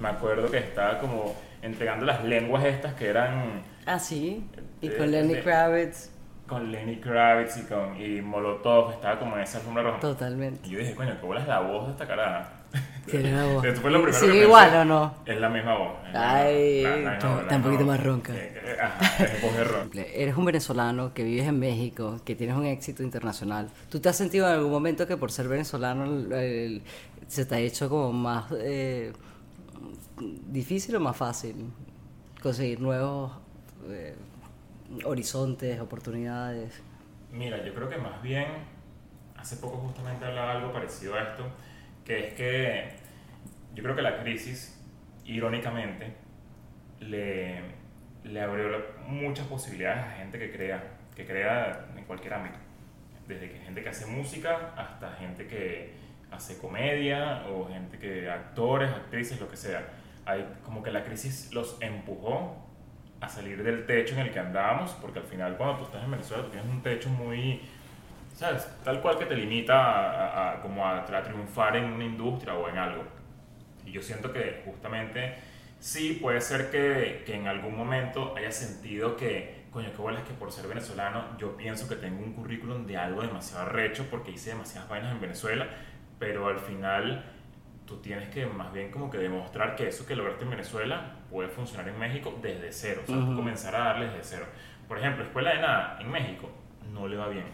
Me 0.01 0.10
acuerdo 0.10 0.51
que 0.51 0.58
estaba 0.58 1.00
como 1.00 1.34
entregando 1.62 2.06
las 2.06 2.24
lenguas 2.24 2.63
estas 2.66 2.94
que 2.94 3.08
eran 3.08 3.62
Ah, 3.86 3.98
sí. 4.00 4.46
Y 4.82 4.88
Eh, 4.88 4.98
con 4.98 5.10
Lenny 5.12 5.34
de- 5.36 5.42
Kravitz, 5.42 6.12
con 6.48 6.72
Lenny 6.72 6.98
Kravitz 6.98 7.58
y 7.58 7.62
con 7.63 8.00
y 8.01 8.22
Molotov, 8.22 8.92
estaba 8.92 9.18
como 9.20 9.36
en 9.38 9.44
esa 9.44 9.58
alfombra 9.60 9.84
roja. 9.84 10.00
totalmente. 10.00 10.68
Y 10.68 10.72
yo 10.72 10.80
dije, 10.80 10.94
coño, 10.96 11.16
qué 11.20 11.25
bola 11.25 11.42
es 11.42 11.48
la 11.48 11.60
voz 11.62 11.86
de 11.88 11.92
esta 11.94 12.06
cara. 12.08 12.51
Tiene 13.12 13.32
la 13.36 13.46
voz. 13.46 13.66
Esto 13.66 13.82
fue 13.82 13.92
lo 13.92 14.01
primero 14.04 14.20
¿Sigue 14.20 14.32
que 14.32 14.38
pensé. 14.39 14.48
igual 14.48 14.75
o 14.75 14.86
no? 14.86 15.16
Es 15.25 15.39
la 15.39 15.50
misma 15.50 15.75
voz. 15.78 15.94
la 16.13 16.36
Ay, 16.36 16.84
la- 16.84 16.96
la 16.98 17.13
está- 17.13 17.56
un 17.56 17.62
poquito 17.63 17.86
voz. 17.86 17.88
más 17.88 18.04
ronca. 18.04 18.34
Eh, 18.36 18.62
eh, 18.66 18.78
Ajá, 18.82 19.24
es 19.24 19.42
voz 19.42 19.56
de 19.56 19.63
ronca. 19.63 20.01
Eres 20.01 20.36
un 20.38 20.46
venezolano 20.46 21.13
que 21.13 21.24
vives 21.24 21.48
en 21.48 21.60
México, 21.60 22.20
que 22.25 22.36
tienes 22.36 22.56
un 22.56 22.66
éxito 22.66 23.04
internacional. 23.04 23.70
¿Tú 23.89 24.00
te 24.00 24.10
has 24.10 24.16
sentido 24.16 24.48
en 24.48 24.54
algún 24.54 24.72
momento 24.72 25.08
que 25.08 25.18
por 25.18 25.32
ser 25.32 25.48
venezolano 25.48 26.06
el- 26.06 26.32
el- 26.34 26.82
se 27.28 27.46
te 27.46 27.56
ha 27.56 27.60
hecho 27.60 27.89
como 27.89 28.12
más 28.13 28.46
eh, 28.58 29.13
difícil 30.48 30.96
o 30.96 31.00
más 31.00 31.16
fácil 31.16 31.56
conseguir 32.42 32.80
nuevos 32.80 33.32
eh, 33.89 34.16
horizontes, 35.06 35.80
oportunidades? 35.80 36.82
Mira, 37.32 37.63
yo 37.63 37.74
creo 37.74 37.89
que 37.89 37.98
más 37.98 38.22
bien, 38.22 38.48
hace 39.38 39.56
poco 39.58 39.78
justamente 39.78 40.25
hablaba 40.25 40.54
algo 40.54 40.74
parecido 40.74 41.16
a 41.16 41.22
esto, 41.22 41.44
que 42.04 42.28
es 42.30 42.34
que 42.34 42.89
yo 43.80 43.84
creo 43.84 43.96
que 43.96 44.02
la 44.02 44.18
crisis, 44.22 44.78
irónicamente, 45.24 46.14
le, 47.00 47.62
le 48.26 48.42
abrió 48.42 48.68
muchas 49.08 49.48
posibilidades 49.48 50.04
a 50.04 50.12
gente 50.18 50.38
que 50.38 50.52
crea, 50.52 50.84
que 51.16 51.26
crea 51.26 51.86
en 51.96 52.04
cualquier 52.04 52.34
ámbito. 52.34 52.58
Desde 53.26 53.50
que 53.50 53.60
gente 53.60 53.82
que 53.82 53.88
hace 53.88 54.06
música 54.06 54.74
hasta 54.76 55.14
gente 55.14 55.48
que 55.48 55.94
hace 56.30 56.58
comedia 56.60 57.44
o 57.48 57.70
gente 57.70 57.98
que 57.98 58.30
actores, 58.30 58.92
actrices, 58.92 59.40
lo 59.40 59.48
que 59.48 59.56
sea. 59.56 59.88
Hay 60.26 60.46
como 60.66 60.84
que 60.84 60.92
la 60.92 61.06
crisis 61.06 61.54
los 61.54 61.78
empujó 61.82 62.58
a 63.22 63.30
salir 63.30 63.64
del 63.64 63.86
techo 63.86 64.16
en 64.16 64.22
el 64.22 64.32
que 64.32 64.40
andábamos, 64.40 64.92
porque 65.02 65.20
al 65.20 65.26
final 65.26 65.56
cuando 65.56 65.78
tú 65.78 65.84
estás 65.86 66.04
en 66.04 66.12
Venezuela 66.12 66.44
tú 66.44 66.50
tienes 66.50 66.70
un 66.70 66.82
techo 66.82 67.10
muy, 67.12 67.62
¿sabes? 68.34 68.68
Tal 68.84 69.02
cual 69.02 69.18
que 69.18 69.26
te 69.26 69.36
limita 69.36 69.74
a, 69.74 70.10
a- 70.10 70.52
a- 70.58 70.62
como 70.62 70.86
a, 70.86 71.00
a 71.00 71.24
triunfar 71.24 71.78
en 71.78 71.86
una 71.86 72.04
industria 72.04 72.54
o 72.56 72.68
en 72.68 72.78
algo. 72.78 73.04
Y 73.89 73.91
yo 73.91 74.03
siento 74.03 74.31
que 74.31 74.62
justamente 74.65 75.36
sí 75.79 76.19
puede 76.22 76.41
ser 76.41 76.69
que, 76.69 77.24
que 77.25 77.36
en 77.36 77.48
algún 77.48 77.75
momento 77.75 78.36
haya 78.38 78.51
sentido 78.51 79.15
que, 79.17 79.65
coño, 79.72 79.89
qué 79.91 79.98
bola 79.98 80.19
es 80.19 80.25
que 80.27 80.34
por 80.34 80.51
ser 80.51 80.67
venezolano 80.67 81.38
yo 81.39 81.58
pienso 81.58 81.89
que 81.89 81.96
tengo 81.96 82.24
un 82.24 82.34
currículum 82.34 82.86
de 82.86 82.98
algo 82.98 83.22
demasiado 83.24 83.65
recho 83.65 84.05
porque 84.12 84.31
hice 84.31 84.51
demasiadas 84.51 84.89
vainas 84.89 85.12
en 85.12 85.22
Venezuela, 85.22 85.67
pero 86.19 86.48
al 86.48 86.60
final 86.60 87.24
tú 87.88 87.98
tienes 87.98 88.29
que 88.29 88.46
más 88.46 88.72
bien 88.72 88.91
como 88.91 89.10
que 89.10 89.17
demostrar 89.17 89.75
que 89.75 89.88
eso 89.88 90.05
que 90.05 90.15
lograste 90.15 90.43
en 90.43 90.51
Venezuela 90.51 91.15
puede 91.31 91.50
funcionar 91.50 91.88
en 91.89 91.98
México 91.98 92.38
desde 92.43 92.72
cero, 92.72 93.01
o 93.03 93.08
sea, 93.08 93.15
tú 93.15 93.24
Ujú. 93.24 93.36
comenzar 93.38 93.75
a 93.75 93.79
darle 93.86 94.05
desde 94.05 94.24
cero. 94.24 94.46
Por 94.88 95.00
ejemplo, 95.00 95.24
Escuela 95.24 95.51
de 95.55 95.62
Nada 95.62 95.98
en 96.00 96.12
México 96.12 96.51
no 96.93 97.08
le 97.08 97.17
va 97.17 97.27
bien. 97.29 97.46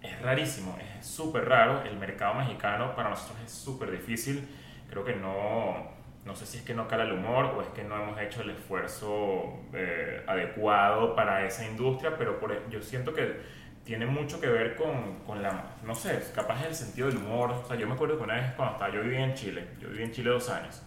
Es 0.00 0.22
rarísimo, 0.22 0.78
es 0.98 1.06
súper 1.06 1.46
raro. 1.46 1.82
El 1.82 1.98
mercado 1.98 2.34
mexicano 2.34 2.94
para 2.96 3.10
nosotros 3.10 3.38
es 3.44 3.50
súper 3.50 3.90
difícil. 3.90 4.48
Creo 4.90 5.04
que 5.04 5.14
no, 5.14 5.88
no 6.24 6.34
sé 6.34 6.46
si 6.46 6.58
es 6.58 6.64
que 6.64 6.74
no 6.74 6.86
cala 6.88 7.04
el 7.04 7.12
humor 7.12 7.46
o 7.56 7.62
es 7.62 7.68
que 7.68 7.82
no 7.84 7.96
hemos 7.96 8.20
hecho 8.20 8.42
el 8.42 8.50
esfuerzo 8.50 9.60
eh, 9.72 10.22
adecuado 10.26 11.14
para 11.14 11.46
esa 11.46 11.64
industria, 11.64 12.16
pero 12.18 12.38
por, 12.38 12.68
yo 12.68 12.82
siento 12.82 13.14
que 13.14 13.36
tiene 13.84 14.06
mucho 14.06 14.40
que 14.40 14.46
ver 14.46 14.76
con, 14.76 15.20
con 15.26 15.42
la, 15.42 15.76
no 15.84 15.94
sé, 15.94 16.22
capaz 16.34 16.60
es 16.60 16.66
el 16.66 16.74
sentido 16.74 17.08
del 17.08 17.16
humor. 17.16 17.50
O 17.50 17.66
sea, 17.66 17.76
yo 17.76 17.86
me 17.86 17.94
acuerdo 17.94 18.18
que 18.18 18.24
una 18.24 18.34
vez 18.34 18.52
cuando 18.54 18.74
estaba, 18.74 18.92
yo 18.92 19.02
vivía 19.02 19.24
en 19.24 19.34
Chile, 19.34 19.68
yo 19.80 19.88
viví 19.88 20.04
en 20.04 20.12
Chile 20.12 20.30
dos 20.30 20.48
años, 20.50 20.82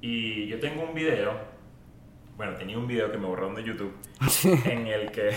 y 0.00 0.46
yo 0.46 0.58
tengo 0.58 0.82
un 0.82 0.94
video, 0.94 1.32
bueno, 2.36 2.54
tenía 2.54 2.78
un 2.78 2.86
video 2.86 3.10
que 3.10 3.18
me 3.18 3.26
borraron 3.26 3.54
de 3.54 3.64
YouTube, 3.64 3.94
en 4.64 4.86
el 4.86 5.10
que, 5.10 5.30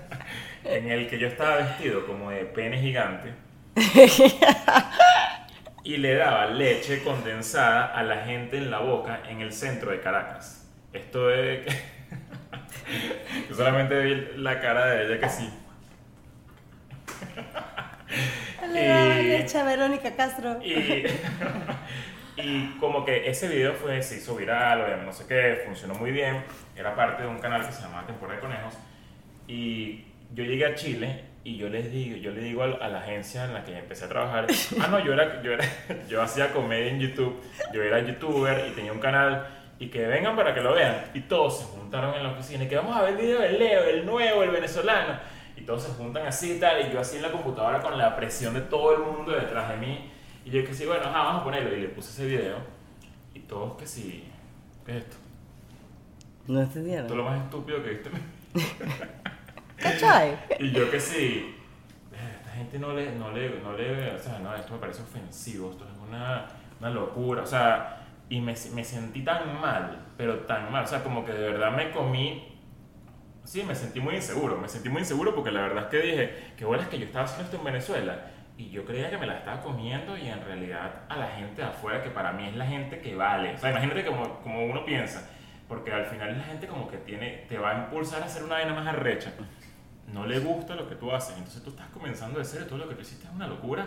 en 0.64 0.90
el 0.90 1.08
que 1.08 1.18
yo 1.18 1.28
estaba 1.28 1.56
vestido 1.56 2.06
como 2.06 2.30
de 2.30 2.44
pene 2.46 2.80
gigante 2.80 3.32
y 5.84 5.96
le 5.96 6.14
daba 6.14 6.46
leche 6.46 7.02
condensada 7.02 7.86
a 7.86 8.02
la 8.02 8.24
gente 8.24 8.58
en 8.58 8.70
la 8.70 8.80
boca 8.80 9.22
en 9.28 9.40
el 9.40 9.52
centro 9.52 9.90
de 9.90 10.00
Caracas. 10.00 10.68
Esto 10.92 11.32
es. 11.32 11.66
Yo 13.48 13.54
solamente 13.56 14.00
vi 14.00 14.26
la 14.36 14.60
cara 14.60 14.86
de 14.86 15.06
ella 15.06 15.20
que 15.20 15.28
sí. 15.28 15.50
Le 18.72 18.86
daba 18.86 19.14
leche 19.14 19.58
a 19.58 19.64
Verónica 19.64 20.14
Castro. 20.14 20.60
Y, 20.62 21.04
y 22.36 22.76
como 22.80 23.04
que 23.04 23.28
ese 23.30 23.48
video 23.48 23.74
fue, 23.74 24.02
se 24.02 24.16
hizo 24.16 24.36
viral, 24.36 24.80
o 24.80 24.96
no 25.04 25.12
sé 25.12 25.26
qué, 25.26 25.62
funcionó 25.64 25.94
muy 25.94 26.10
bien. 26.10 26.42
Era 26.76 26.94
parte 26.94 27.22
de 27.22 27.28
un 27.28 27.38
canal 27.38 27.64
que 27.64 27.72
se 27.72 27.82
llamaba 27.82 28.06
Temporada 28.06 28.36
de 28.36 28.40
Conejos. 28.40 28.74
Y 29.46 30.04
yo 30.34 30.44
llegué 30.44 30.66
a 30.66 30.74
Chile 30.74 31.24
y 31.44 31.56
yo 31.56 31.68
les 31.68 31.90
digo, 31.90 32.16
yo 32.16 32.30
le 32.30 32.40
digo 32.42 32.62
a, 32.62 32.66
a 32.66 32.88
la 32.88 32.98
agencia 33.00 33.44
en 33.44 33.54
la 33.54 33.64
que 33.64 33.76
empecé 33.78 34.04
a 34.04 34.08
trabajar, 34.08 34.46
ah 34.80 34.88
no, 34.88 34.98
yo 35.04 35.12
era, 35.12 35.42
yo 35.42 35.52
era, 35.52 35.64
yo 36.08 36.20
hacía 36.22 36.52
comedia 36.52 36.88
en 36.90 37.00
YouTube, 37.00 37.40
yo 37.72 37.82
era 37.82 38.00
youtuber 38.00 38.66
y 38.68 38.74
tenía 38.74 38.92
un 38.92 38.98
canal 39.00 39.46
y 39.78 39.88
que 39.88 40.06
vengan 40.06 40.34
para 40.36 40.54
que 40.54 40.60
lo 40.60 40.74
vean. 40.74 41.04
Y 41.14 41.20
todos 41.20 41.60
se 41.60 41.64
juntaron 41.64 42.14
en 42.14 42.24
la 42.24 42.30
oficina 42.32 42.64
y 42.64 42.68
que 42.68 42.76
vamos 42.76 42.96
a 42.96 43.02
ver 43.02 43.10
el 43.10 43.16
video 43.16 43.40
del 43.40 43.58
Leo, 43.58 43.84
el 43.84 44.04
nuevo, 44.06 44.42
el 44.42 44.50
venezolano. 44.50 45.18
Y 45.56 45.62
todos 45.62 45.84
se 45.84 45.92
juntan 45.92 46.26
así 46.26 46.52
y 46.56 46.60
tal, 46.60 46.86
y 46.86 46.92
yo 46.92 47.00
así 47.00 47.16
en 47.16 47.22
la 47.22 47.30
computadora 47.32 47.80
con 47.80 47.96
la 47.96 48.14
presión 48.16 48.54
de 48.54 48.60
todo 48.62 48.94
el 48.94 49.02
mundo 49.02 49.32
detrás 49.32 49.68
de 49.70 49.76
mí. 49.76 50.10
Y 50.44 50.50
yo 50.50 50.64
que 50.64 50.74
sí, 50.74 50.84
bueno, 50.86 51.04
ajá, 51.04 51.18
vamos 51.18 51.40
a 51.42 51.44
ponerlo. 51.44 51.76
Y 51.76 51.80
le 51.80 51.88
puse 51.88 52.10
ese 52.10 52.26
video. 52.26 52.56
Y 53.34 53.40
todos 53.40 53.76
que 53.76 53.86
sí, 53.86 54.24
¿qué 54.84 54.92
es 54.92 54.98
esto? 55.04 55.16
No 56.48 56.60
Esto 56.62 56.78
es 56.80 56.84
lo 56.84 56.90
entendieron. 56.90 57.24
más 57.24 57.44
estúpido 57.44 57.82
que 57.82 57.90
viste. 57.90 58.10
Y 60.60 60.70
yo 60.72 60.90
que 60.90 61.00
sí, 61.00 61.56
"Eh, 62.12 62.16
esta 62.40 62.50
gente 62.52 62.78
no 62.78 62.92
le, 62.94 63.12
no 63.12 63.30
le, 63.32 63.60
no 63.60 63.72
le, 63.72 64.12
o 64.14 64.18
sea, 64.18 64.38
no, 64.38 64.54
esto 64.54 64.72
me 64.74 64.78
parece 64.78 65.02
ofensivo, 65.02 65.70
esto 65.70 65.84
es 65.84 65.98
una, 66.08 66.46
una 66.80 66.90
locura, 66.90 67.42
o 67.42 67.46
sea, 67.46 68.04
y 68.28 68.40
me, 68.40 68.54
me 68.74 68.84
sentí 68.84 69.22
tan 69.22 69.60
mal, 69.60 70.06
pero 70.16 70.40
tan 70.40 70.70
mal, 70.70 70.84
o 70.84 70.86
sea, 70.86 71.02
como 71.02 71.24
que 71.24 71.32
de 71.32 71.50
verdad 71.52 71.72
me 71.72 71.90
comí, 71.90 72.60
sí, 73.44 73.62
me 73.62 73.74
sentí 73.74 74.00
muy 74.00 74.16
inseguro, 74.16 74.56
me 74.58 74.68
sentí 74.68 74.88
muy 74.88 75.00
inseguro 75.00 75.34
porque 75.34 75.50
la 75.50 75.62
verdad 75.62 75.84
es 75.84 75.88
que 75.90 75.98
dije, 76.06 76.52
qué 76.56 76.64
bueno 76.64 76.82
es 76.82 76.88
que 76.88 76.98
yo 76.98 77.06
estaba 77.06 77.24
haciendo 77.24 77.44
esto 77.44 77.56
en 77.58 77.64
Venezuela, 77.64 78.30
y 78.58 78.70
yo 78.70 78.84
creía 78.84 79.08
que 79.08 79.16
me 79.18 79.26
la 79.26 79.38
estaba 79.38 79.60
comiendo 79.60 80.18
y 80.18 80.26
en 80.28 80.44
realidad 80.44 81.02
a 81.08 81.16
la 81.16 81.28
gente 81.28 81.62
de 81.62 81.68
afuera, 81.68 82.02
que 82.02 82.10
para 82.10 82.32
mí 82.32 82.48
es 82.48 82.56
la 82.56 82.66
gente 82.66 82.98
que 83.00 83.14
vale, 83.14 83.54
o 83.54 83.58
sea, 83.58 83.70
imagínate 83.70 84.04
como, 84.04 84.40
como 84.40 84.64
uno 84.66 84.84
piensa, 84.84 85.30
porque 85.68 85.92
al 85.92 86.06
final 86.06 86.36
la 86.36 86.44
gente 86.44 86.66
como 86.66 86.88
que 86.88 86.96
tiene, 86.98 87.44
te 87.48 87.56
va 87.56 87.70
a 87.70 87.78
impulsar 87.84 88.20
a 88.22 88.26
hacer 88.26 88.42
una 88.42 88.56
vaina 88.56 88.74
más 88.74 88.86
arrecha 88.88 89.32
no 90.12 90.26
le 90.26 90.38
gusta 90.40 90.74
lo 90.74 90.88
que 90.88 90.94
tú 90.96 91.12
haces. 91.12 91.36
Entonces 91.36 91.62
tú 91.62 91.70
estás 91.70 91.88
comenzando 91.88 92.38
de 92.38 92.44
cero, 92.44 92.66
todo 92.68 92.78
lo 92.78 92.88
que 92.88 92.94
tú 92.94 93.02
hiciste 93.02 93.26
es 93.26 93.32
una 93.32 93.46
locura. 93.46 93.86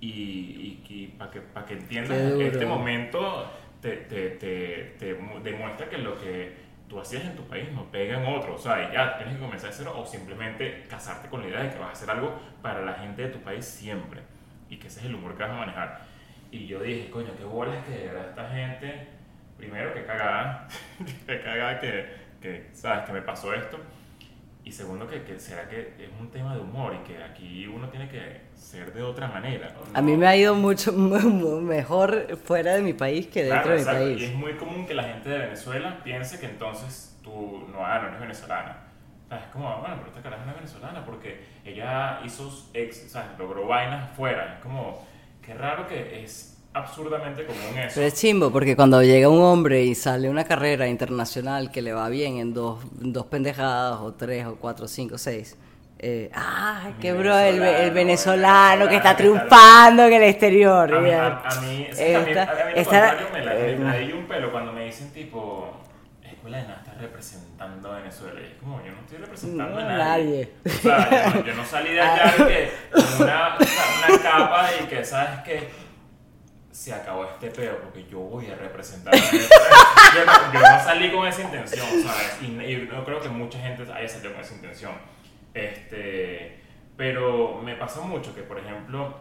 Y, 0.00 1.14
para 1.18 1.30
que, 1.30 1.40
pa' 1.40 1.64
que 1.66 1.74
entiendas 1.74 2.16
que 2.38 2.46
este 2.48 2.64
momento 2.66 3.50
te, 3.82 3.96
te, 3.96 4.30
te, 4.30 4.96
te 4.98 5.14
mu- 5.14 5.40
demuestra 5.40 5.88
que 5.88 5.98
lo 5.98 6.18
que 6.20 6.54
tú 6.88 7.00
hacías 7.00 7.24
en 7.24 7.34
tu 7.36 7.42
país 7.48 7.70
no 7.72 7.84
pega 7.90 8.18
en 8.22 8.26
otro. 8.32 8.54
O 8.54 8.58
sea, 8.58 8.88
y 8.88 8.92
ya 8.94 9.16
tienes 9.16 9.34
que 9.36 9.40
comenzar 9.40 9.70
de 9.70 9.76
cero 9.76 9.94
o 9.96 10.06
simplemente 10.06 10.86
casarte 10.88 11.28
con 11.28 11.42
la 11.42 11.48
idea 11.48 11.62
de 11.64 11.70
que 11.70 11.78
vas 11.78 11.88
a 11.88 11.92
hacer 11.92 12.10
algo 12.10 12.32
para 12.62 12.82
la 12.82 12.94
gente 12.94 13.22
de 13.22 13.28
tu 13.28 13.40
país 13.40 13.64
siempre. 13.64 14.22
Y 14.70 14.76
que 14.76 14.86
ese 14.88 15.00
es 15.00 15.06
el 15.06 15.14
humor 15.16 15.36
que 15.36 15.42
vas 15.42 15.52
a 15.52 15.56
manejar. 15.56 16.00
Y 16.50 16.66
yo 16.66 16.80
dije, 16.80 17.10
coño, 17.10 17.30
qué 17.36 17.44
bolas 17.44 17.84
que 17.84 17.92
de 17.92 18.06
verdad 18.06 18.28
esta 18.30 18.48
gente, 18.50 19.08
primero 19.56 19.92
que 19.92 20.04
cagada, 20.04 20.68
que 21.26 21.40
cagada 21.42 21.80
que, 21.80 22.06
que, 22.40 22.70
¿sabes? 22.72 23.04
Que 23.04 23.12
me 23.12 23.22
pasó 23.22 23.52
esto. 23.52 23.78
Y 24.68 24.72
segundo, 24.72 25.08
que, 25.08 25.22
que 25.22 25.40
será 25.40 25.66
que 25.66 25.94
es 25.98 26.10
un 26.20 26.30
tema 26.30 26.54
de 26.54 26.60
humor 26.60 26.94
y 26.94 26.98
que 27.08 27.22
aquí 27.22 27.66
uno 27.66 27.88
tiene 27.88 28.06
que 28.06 28.42
ser 28.54 28.92
de 28.92 29.02
otra 29.02 29.26
manera. 29.28 29.70
¿no? 29.74 29.98
A 29.98 30.02
mí 30.02 30.14
me 30.14 30.26
ha 30.26 30.36
ido 30.36 30.54
mucho 30.54 30.92
mu- 30.96 31.18
mu- 31.20 31.60
mejor 31.62 32.36
fuera 32.44 32.74
de 32.74 32.82
mi 32.82 32.92
país 32.92 33.28
que 33.28 33.44
dentro 33.44 33.62
Claro, 33.62 33.70
de 33.70 33.76
mi 33.76 33.80
exacto. 33.82 34.10
Y 34.10 34.14
país. 34.16 34.28
es 34.30 34.34
muy 34.36 34.52
común 34.56 34.86
que 34.86 34.92
la 34.92 35.04
gente 35.04 35.30
de 35.30 35.38
Venezuela 35.38 36.00
piense 36.04 36.38
que 36.38 36.44
entonces 36.46 37.18
tú 37.24 37.66
no, 37.72 37.82
ah, 37.86 37.98
no 38.00 38.08
eres 38.08 38.20
venezolana. 38.20 38.76
O 39.24 39.28
sea, 39.30 39.38
es 39.38 39.46
como, 39.46 39.74
bueno, 39.80 39.96
pero 39.96 40.08
esta 40.08 40.20
caraja 40.22 40.44
no 40.44 40.50
es 40.50 40.56
venezolana 40.58 41.02
porque 41.02 41.44
ella 41.64 42.20
hizo 42.26 42.50
ex, 42.74 43.06
o 43.06 43.08
sea, 43.08 43.34
logró 43.38 43.66
vainas 43.66 44.10
fuera. 44.16 44.56
Es 44.56 44.60
como, 44.62 45.02
qué 45.40 45.54
raro 45.54 45.86
que 45.86 46.22
es 46.22 46.57
absurdamente 46.74 47.44
común 47.44 47.78
eso. 47.78 47.92
Pero 47.96 48.06
es 48.06 48.14
chimbo, 48.14 48.50
porque 48.50 48.76
cuando 48.76 49.02
llega 49.02 49.28
un 49.28 49.40
hombre 49.42 49.82
y 49.82 49.94
sale 49.94 50.28
una 50.30 50.44
carrera 50.44 50.86
internacional 50.88 51.70
que 51.70 51.82
le 51.82 51.92
va 51.92 52.08
bien 52.08 52.38
en 52.38 52.54
dos, 52.54 52.80
dos 52.92 53.26
pendejadas, 53.26 54.00
o 54.00 54.14
tres, 54.14 54.46
o 54.46 54.56
cuatro, 54.56 54.86
cinco, 54.88 55.18
seis. 55.18 55.56
Eh, 56.00 56.30
ah, 56.32 56.90
qué 57.00 57.12
bro, 57.12 57.36
el, 57.36 57.60
el 57.60 57.90
venezolano 57.90 58.88
que 58.88 58.96
está 58.96 59.16
triunfando 59.16 60.04
en 60.04 60.12
el 60.12 60.22
exterior. 60.24 60.94
A 60.94 61.00
mí, 61.00 61.10
a, 61.10 61.26
a 61.40 61.60
mí, 61.60 61.88
que 61.96 62.14
a 62.16 62.20
mí, 62.20 62.32
Esta- 62.76 63.16
me 63.32 63.44
la 63.44 63.56
eh, 63.58 63.76
me 63.76 63.98
di 63.98 64.12
un 64.12 64.26
pelo 64.28 64.52
cuando 64.52 64.72
me 64.72 64.84
dicen 64.84 65.12
tipo, 65.12 65.76
escuela 66.22 66.58
de 66.58 66.62
nada, 66.68 66.82
estás 66.84 66.98
representando 66.98 67.90
a 67.92 67.96
Venezuela. 67.98 68.40
Y 68.40 68.44
es 68.44 68.52
como, 68.60 68.80
yo 68.84 68.92
no 68.92 69.00
estoy 69.00 69.18
representando 69.18 69.74
No, 69.74 69.80
a 69.80 69.92
nadie. 69.98 69.98
nadie. 69.98 70.52
O 70.64 70.68
sea, 70.70 71.10
yo, 71.32 71.34
no- 71.40 71.44
yo 71.46 71.54
no 71.54 71.64
salí 71.64 71.90
de 71.94 72.00
allá 72.00 72.32
que 72.46 72.70
con 72.92 73.22
una, 73.26 73.56
una 73.58 74.22
capa 74.22 74.68
y 74.80 74.86
que, 74.86 75.04
¿sabes 75.04 75.40
qué? 75.44 75.87
Se 76.78 76.94
acabó 76.94 77.24
este 77.24 77.50
pedo 77.50 77.76
porque 77.80 78.06
yo 78.08 78.20
voy 78.20 78.46
a 78.46 78.54
representar 78.54 79.12
a. 79.12 79.18
Yo 80.14 80.24
no, 80.24 80.52
yo 80.54 80.60
no 80.60 80.84
salí 80.84 81.10
con 81.10 81.26
esa 81.26 81.42
intención, 81.42 81.86
¿sabes? 82.02 82.38
Y, 82.40 82.46
y 82.46 82.88
no 82.90 83.04
creo 83.04 83.20
que 83.20 83.28
mucha 83.28 83.58
gente 83.58 83.82
haya 83.92 84.08
salido 84.08 84.32
con 84.32 84.42
esa 84.42 84.54
intención. 84.54 84.92
Este, 85.52 86.60
pero 86.96 87.60
me 87.62 87.74
pasó 87.74 88.04
mucho 88.04 88.32
que, 88.32 88.42
por 88.42 88.60
ejemplo, 88.60 89.12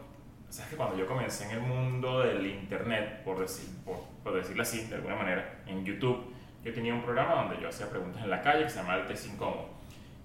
sabes 0.49 0.69
que 0.69 0.77
cuando 0.77 0.97
yo 0.97 1.07
comencé 1.07 1.45
en 1.45 1.51
el 1.51 1.61
mundo 1.61 2.19
del 2.19 2.45
internet, 2.45 3.23
por, 3.25 3.39
decir, 3.39 3.67
por, 3.83 4.01
por 4.23 4.35
decirlo 4.35 4.61
así, 4.61 4.83
de 4.83 4.95
alguna 4.95 5.15
manera, 5.15 5.63
en 5.65 5.83
YouTube, 5.83 6.31
yo 6.63 6.71
tenía 6.71 6.93
un 6.93 7.01
programa 7.01 7.41
donde 7.41 7.59
yo 7.59 7.69
hacía 7.69 7.89
preguntas 7.89 8.23
en 8.23 8.29
la 8.29 8.43
calle 8.43 8.65
que 8.65 8.69
se 8.69 8.77
llamaba 8.77 9.01
El 9.01 9.07
Test 9.07 9.25
Incómodo. 9.25 9.69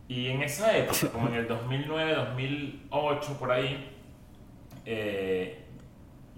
Y 0.07 0.29
en 0.29 0.43
esa 0.43 0.77
época, 0.77 1.09
como 1.11 1.29
en 1.29 1.35
el 1.37 1.49
2009, 1.49 2.15
2008, 2.15 3.39
por 3.39 3.51
ahí, 3.51 3.91
eh, 4.85 5.62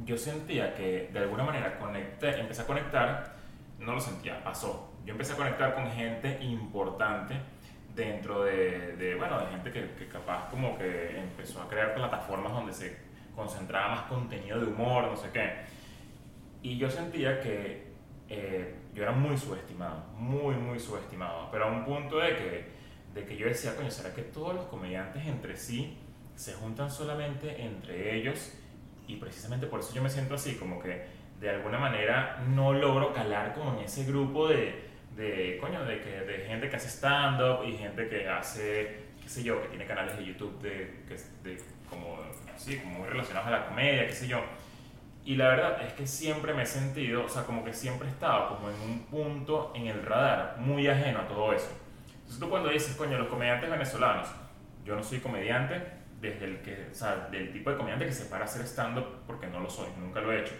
yo 0.04 0.16
sentía 0.16 0.74
que 0.74 1.10
de 1.12 1.18
alguna 1.18 1.44
manera 1.44 1.78
conecté, 1.78 2.40
empecé 2.40 2.62
a 2.62 2.66
conectar, 2.66 3.34
no 3.78 3.94
lo 3.94 4.00
sentía, 4.00 4.42
pasó. 4.42 4.92
Yo 5.04 5.12
empecé 5.12 5.34
a 5.34 5.36
conectar 5.36 5.74
con 5.74 5.90
gente 5.90 6.38
importante 6.42 7.34
dentro 7.94 8.44
de, 8.44 8.96
de, 8.96 9.14
bueno, 9.14 9.38
de 9.40 9.46
gente 9.46 9.70
que, 9.70 9.94
que 9.94 10.08
capaz 10.08 10.48
como 10.50 10.76
que 10.76 11.18
empezó 11.18 11.62
a 11.62 11.68
crear 11.68 11.94
plataformas 11.94 12.52
donde 12.52 12.72
se 12.72 12.98
concentraba 13.36 13.94
más 13.94 14.02
contenido 14.02 14.60
de 14.60 14.66
humor, 14.66 15.04
no 15.04 15.16
sé 15.16 15.30
qué. 15.32 15.52
Y 16.62 16.78
yo 16.78 16.90
sentía 16.90 17.40
que 17.40 17.92
eh, 18.28 18.74
yo 18.94 19.02
era 19.02 19.12
muy 19.12 19.36
subestimado, 19.36 20.04
muy, 20.16 20.54
muy 20.54 20.78
subestimado, 20.78 21.48
pero 21.50 21.66
a 21.66 21.68
un 21.68 21.84
punto 21.84 22.18
de 22.18 22.36
que, 22.36 22.66
de 23.14 23.26
que 23.26 23.36
yo 23.36 23.46
decía, 23.46 23.76
coño, 23.76 23.90
¿será 23.90 24.14
que 24.14 24.22
todos 24.22 24.54
los 24.54 24.64
comediantes 24.66 25.26
entre 25.26 25.56
sí 25.56 25.98
se 26.34 26.54
juntan 26.54 26.90
solamente 26.90 27.62
entre 27.62 28.16
ellos? 28.16 28.54
Y 29.06 29.16
precisamente 29.16 29.66
por 29.66 29.80
eso 29.80 29.94
yo 29.94 30.02
me 30.02 30.10
siento 30.10 30.34
así, 30.34 30.56
como 30.56 30.80
que 30.80 31.04
de 31.40 31.50
alguna 31.50 31.78
manera 31.78 32.42
no 32.48 32.72
logro 32.72 33.12
calar 33.12 33.52
como 33.54 33.78
en 33.78 33.84
ese 33.84 34.04
grupo 34.04 34.48
de, 34.48 34.84
de 35.16 35.58
coño, 35.60 35.84
de, 35.84 36.00
que, 36.00 36.10
de 36.10 36.44
gente 36.46 36.70
que 36.70 36.76
hace 36.76 36.88
stand-up 36.88 37.64
y 37.66 37.76
gente 37.76 38.08
que 38.08 38.28
hace, 38.28 39.04
qué 39.22 39.28
sé 39.28 39.42
yo, 39.42 39.60
que 39.60 39.68
tiene 39.68 39.84
canales 39.84 40.16
de 40.16 40.24
YouTube 40.24 40.58
de, 40.60 41.04
de 41.42 41.60
como, 41.90 42.18
sí, 42.56 42.78
como 42.78 43.00
muy 43.00 43.08
relacionados 43.08 43.48
a 43.48 43.50
la 43.50 43.66
comedia, 43.66 44.06
qué 44.06 44.12
sé 44.12 44.26
yo. 44.26 44.40
Y 45.24 45.36
la 45.36 45.48
verdad 45.48 45.82
es 45.82 45.92
que 45.94 46.06
siempre 46.06 46.52
me 46.52 46.62
he 46.62 46.66
sentido, 46.66 47.24
o 47.24 47.28
sea, 47.28 47.44
como 47.44 47.64
que 47.64 47.72
siempre 47.72 48.08
he 48.08 48.10
estado 48.10 48.48
como 48.48 48.68
en 48.68 48.76
un 48.82 48.98
punto 49.04 49.72
en 49.74 49.86
el 49.86 50.02
radar 50.02 50.56
muy 50.58 50.86
ajeno 50.86 51.20
a 51.20 51.28
todo 51.28 51.52
eso. 51.52 51.70
Entonces 52.14 52.38
tú 52.38 52.48
cuando 52.48 52.68
dices, 52.68 52.94
coño, 52.96 53.18
los 53.18 53.28
comediantes 53.28 53.70
venezolanos, 53.70 54.28
yo 54.84 54.94
no 54.94 55.02
soy 55.02 55.20
comediante 55.20 55.93
desde 56.24 56.46
el 56.46 56.62
que, 56.62 56.88
o 56.90 56.94
sea, 56.94 57.28
del 57.30 57.52
tipo 57.52 57.70
de 57.70 57.76
comediante 57.76 58.06
que 58.06 58.12
se 58.12 58.24
para 58.26 58.42
a 58.42 58.44
hacer 58.44 58.62
stand-up 58.62 59.22
porque 59.26 59.46
no 59.46 59.60
lo 59.60 59.68
soy, 59.68 59.88
nunca 60.00 60.20
lo 60.20 60.32
he 60.32 60.40
hecho. 60.40 60.54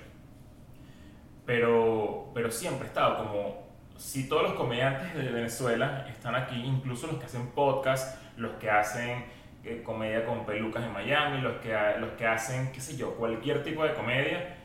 Pero, 1.47 2.31
pero 2.35 2.51
siempre 2.51 2.85
he 2.85 2.89
estado 2.89 3.25
como, 3.25 3.67
si 3.97 4.29
todos 4.29 4.43
los 4.43 4.53
comediantes 4.55 5.15
de 5.15 5.31
Venezuela 5.31 6.07
están 6.09 6.35
aquí, 6.35 6.57
incluso 6.57 7.07
los 7.07 7.17
que 7.17 7.27
hacen 7.27 7.49
podcast, 7.49 8.21
los 8.37 8.53
que 8.57 8.71
hacen 8.71 9.25
eh, 9.65 9.83
comedia 9.83 10.27
con 10.27 10.45
pelucas 10.45 10.85
en 10.85 10.93
Miami, 10.93 11.41
los 11.41 11.57
que, 11.61 11.75
los 11.99 12.11
que 12.13 12.27
hacen, 12.27 12.71
qué 12.73 12.81
sé 12.81 12.97
yo, 12.97 13.15
cualquier 13.15 13.63
tipo 13.63 13.85
de 13.85 13.95
comedia, 13.95 14.57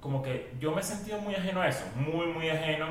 como 0.00 0.22
que 0.22 0.52
yo 0.58 0.72
me 0.72 0.80
he 0.80 0.84
sentido 0.84 1.18
muy 1.20 1.34
ajeno 1.34 1.60
a 1.60 1.68
eso, 1.68 1.84
muy, 1.96 2.26
muy 2.26 2.48
ajeno 2.48 2.86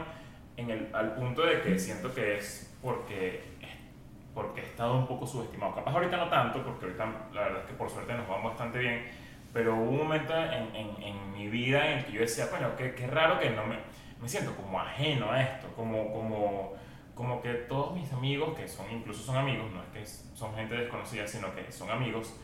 en 0.58 0.70
el, 0.70 0.90
al 0.94 1.16
punto 1.16 1.44
de 1.44 1.62
que 1.62 1.80
siento 1.80 2.14
que 2.14 2.38
es 2.38 2.76
porque, 2.82 3.57
porque 4.38 4.62
he 4.62 4.66
estado 4.66 4.96
un 4.98 5.08
poco 5.08 5.26
subestimado. 5.26 5.74
Capaz 5.76 5.94
ahorita 5.94 6.18
no 6.18 6.30
tanto, 6.30 6.64
porque 6.64 6.86
ahorita 6.86 7.06
la 7.34 7.42
verdad 7.42 7.62
es 7.64 7.68
que 7.70 7.74
por 7.74 7.90
suerte 7.90 8.14
nos 8.14 8.30
va 8.30 8.38
bastante 8.44 8.78
bien, 8.80 9.04
pero 9.54 9.76
hubo 9.76 9.90
un 9.90 9.98
momento 9.98 10.34
en, 10.38 10.76
en, 10.76 11.02
en 11.02 11.32
mi 11.32 11.48
vida 11.50 11.80
en 11.90 11.98
el 12.00 12.06
que 12.06 12.12
yo 12.14 12.22
decía, 12.22 12.46
bueno, 12.52 12.70
qué, 12.78 12.94
qué 12.94 13.08
raro 13.08 13.40
que 13.40 13.50
no 13.50 13.66
me, 13.66 13.78
me 14.22 14.30
siento 14.30 14.56
como 14.56 14.80
ajeno 14.80 15.32
a 15.32 15.42
esto, 15.42 15.68
como, 15.76 16.14
como, 16.14 16.74
como 17.16 17.42
que 17.42 17.52
todos 17.72 17.94
mis 17.96 18.14
amigos, 18.14 18.56
que 18.56 18.68
son 18.68 18.86
incluso 18.92 19.24
son 19.24 19.38
amigos, 19.38 19.66
no 19.72 19.82
es 19.82 19.90
que 19.90 20.06
son 20.06 20.54
gente 20.56 20.76
desconocida, 20.76 21.26
sino 21.28 21.54
que 21.56 21.72
son 21.72 21.90
amigos, 21.90 22.40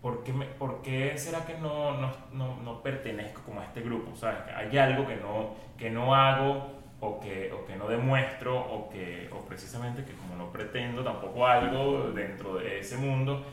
¿por 0.00 0.22
qué, 0.24 0.32
me- 0.32 0.46
por 0.46 0.80
qué 0.82 1.16
será 1.18 1.44
que 1.44 1.54
no, 1.58 1.92
no, 2.00 2.10
no, 2.32 2.56
no 2.62 2.82
pertenezco 2.82 3.42
como 3.42 3.60
a 3.60 3.64
este 3.64 3.80
grupo? 3.82 4.14
¿Sabes? 4.16 4.38
Hay 4.56 4.76
algo 4.78 5.06
que 5.06 5.16
no, 5.16 5.54
que 5.76 5.90
no 5.90 6.14
hago 6.14 6.72
o 7.00 7.20
que, 7.20 7.52
o 7.52 7.64
que 7.64 7.76
no 7.76 7.86
demuestro 7.88 8.58
o, 8.58 8.88
que, 8.90 9.28
o 9.32 9.44
precisamente 9.46 10.04
que 10.04 10.12
como 10.12 10.34
no 10.36 10.50
pretendo 10.50 11.04
tampoco 11.04 11.46
algo 11.46 12.10
dentro 12.10 12.56
de 12.56 12.80
ese 12.80 12.96
mundo, 12.96 13.44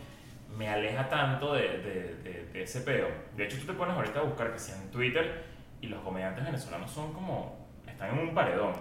me 0.58 0.68
aleja 0.70 1.08
tanto 1.10 1.54
de, 1.54 1.62
de, 1.80 2.16
de- 2.24 2.46
de 2.52 2.64
ese 2.64 2.82
peo. 2.82 3.08
De 3.36 3.44
hecho, 3.46 3.58
tú 3.60 3.66
te 3.68 3.74
pones 3.74 3.96
ahorita 3.96 4.20
a 4.20 4.24
buscar 4.24 4.52
que 4.54 4.58
sea 4.60 4.76
en 4.82 4.90
Twitter 4.90 5.44
y 5.82 5.88
los 5.88 6.00
comediantes 6.02 6.44
venezolanos 6.46 6.90
son 6.90 7.14
como, 7.14 7.68
están 7.86 8.18
en 8.18 8.20
un 8.30 8.34
paredón. 8.34 8.72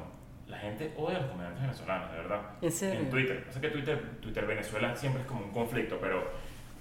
La 0.47 0.59
gente 0.59 0.93
odia 0.97 1.17
a 1.19 1.21
los 1.23 1.31
comediantes 1.31 1.63
venezolanos, 1.63 2.11
de 2.13 2.17
verdad. 2.19 2.41
¿En 2.63 2.71
serio? 2.71 3.01
En 3.01 3.11
Twitter. 3.11 3.45
O 3.49 3.53
sea 3.53 3.61
que 3.61 3.69
Twitter, 3.71 4.01
Twitter 4.21 4.47
Venezuela 4.47 4.95
siempre 4.95 5.23
es 5.23 5.27
como 5.29 5.45
un 5.45 5.51
conflicto, 5.51 5.99
pero, 6.01 6.23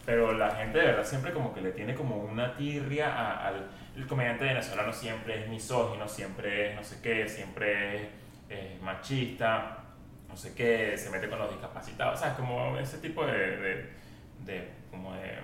pero 0.05 0.31
la 0.33 0.51
gente 0.51 0.77
de 0.77 0.85
verdad 0.85 1.03
siempre 1.03 1.33
como 1.33 1.53
que 1.53 1.61
le 1.61 1.71
tiene 1.71 1.95
como 1.95 2.17
una 2.17 2.55
tirria 2.55 3.13
a- 3.13 3.47
al... 3.47 3.67
El 3.95 4.07
comediante 4.07 4.43
venezolano 4.45 4.91
siempre 4.91 5.43
es 5.43 5.49
misógino, 5.49 6.07
siempre 6.07 6.69
es 6.71 6.75
no 6.75 6.83
sé 6.83 6.99
qué, 7.01 7.27
siempre 7.29 7.95
es, 7.95 8.07
es 8.49 8.81
machista, 8.81 9.77
no 10.27 10.35
sé 10.35 10.55
qué, 10.55 10.97
se 10.97 11.09
mete 11.11 11.29
con 11.29 11.37
los 11.39 11.49
discapacitados, 11.51 12.19
¿sabes? 12.19 12.35
Como 12.35 12.77
ese 12.79 12.97
tipo 12.97 13.25
de, 13.25 13.33
de, 13.57 13.89
de- 14.45 14.69
como 14.89 15.13
de 15.13 15.37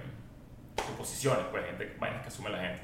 suposiciones, 0.86 1.46
pues, 1.52 1.66
gente, 1.66 1.96
vainas 2.00 2.22
que 2.22 2.28
asume 2.30 2.50
la 2.50 2.60
gente. 2.60 2.82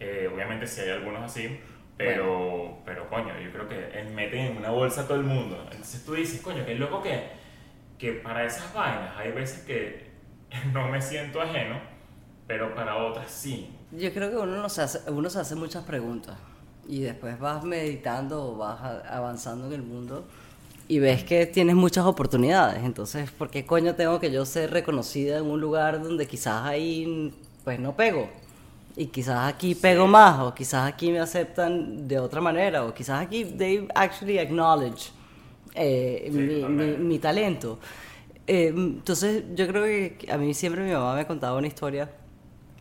Eh, 0.00 0.30
obviamente 0.32 0.66
si 0.66 0.80
hay 0.82 0.90
algunos 0.90 1.22
así, 1.22 1.60
pero, 1.96 2.78
pero 2.84 3.08
coño, 3.08 3.38
yo 3.40 3.50
creo 3.52 3.68
que 3.68 3.76
eh, 3.98 4.04
meten 4.14 4.40
en 4.52 4.56
una 4.58 4.70
bolsa 4.70 5.02
a 5.02 5.04
todo 5.08 5.18
el 5.18 5.24
mundo. 5.24 5.60
Entonces 5.70 6.04
tú 6.04 6.14
dices, 6.14 6.40
coño, 6.42 6.64
qué 6.64 6.74
loco 6.74 7.02
que, 7.02 7.28
que 7.98 8.12
para 8.14 8.44
esas 8.44 8.72
vainas 8.74 9.16
hay 9.16 9.32
veces 9.32 9.64
que 9.64 10.10
no 10.72 10.88
me 10.88 11.00
siento 11.00 11.40
ajeno, 11.40 11.80
pero 12.50 12.74
para 12.74 12.96
otras 12.96 13.30
sí. 13.30 13.68
Yo 13.92 14.12
creo 14.12 14.28
que 14.28 14.36
uno, 14.36 14.60
no 14.60 14.68
se 14.68 14.82
hace, 14.82 15.08
uno 15.08 15.30
se 15.30 15.38
hace 15.38 15.54
muchas 15.54 15.84
preguntas 15.84 16.34
y 16.88 16.98
después 16.98 17.38
vas 17.38 17.62
meditando 17.62 18.44
o 18.44 18.56
vas 18.56 19.04
avanzando 19.08 19.68
en 19.68 19.74
el 19.74 19.82
mundo 19.84 20.24
y 20.88 20.98
ves 20.98 21.22
que 21.22 21.46
tienes 21.46 21.76
muchas 21.76 22.06
oportunidades. 22.06 22.82
Entonces, 22.82 23.30
¿por 23.30 23.50
qué 23.50 23.64
coño 23.64 23.94
tengo 23.94 24.18
que 24.18 24.32
yo 24.32 24.44
ser 24.44 24.72
reconocida 24.72 25.38
en 25.38 25.44
un 25.44 25.60
lugar 25.60 26.02
donde 26.02 26.26
quizás 26.26 26.64
ahí 26.64 27.32
pues 27.62 27.78
no 27.78 27.94
pego? 27.94 28.28
Y 28.96 29.06
quizás 29.06 29.46
aquí 29.46 29.76
pego 29.76 30.08
más, 30.08 30.40
o 30.40 30.52
quizás 30.52 30.92
aquí 30.92 31.12
me 31.12 31.20
aceptan 31.20 32.08
de 32.08 32.18
otra 32.18 32.40
manera, 32.40 32.84
o 32.84 32.92
quizás 32.92 33.22
aquí 33.22 33.44
they 33.44 33.86
actually 33.94 34.40
acknowledge 34.40 35.12
eh, 35.76 36.28
Sí, 36.32 36.36
mi, 36.36 36.64
mi, 36.64 36.96
mi 36.96 37.18
talento. 37.20 37.78
Eh, 38.44 38.72
entonces, 38.74 39.44
yo 39.54 39.68
creo 39.68 39.84
que 39.84 40.26
a 40.28 40.36
mí 40.36 40.52
siempre 40.52 40.82
mi 40.82 40.90
mamá 40.90 41.14
me 41.14 41.24
contaba 41.24 41.56
una 41.56 41.68
historia 41.68 42.10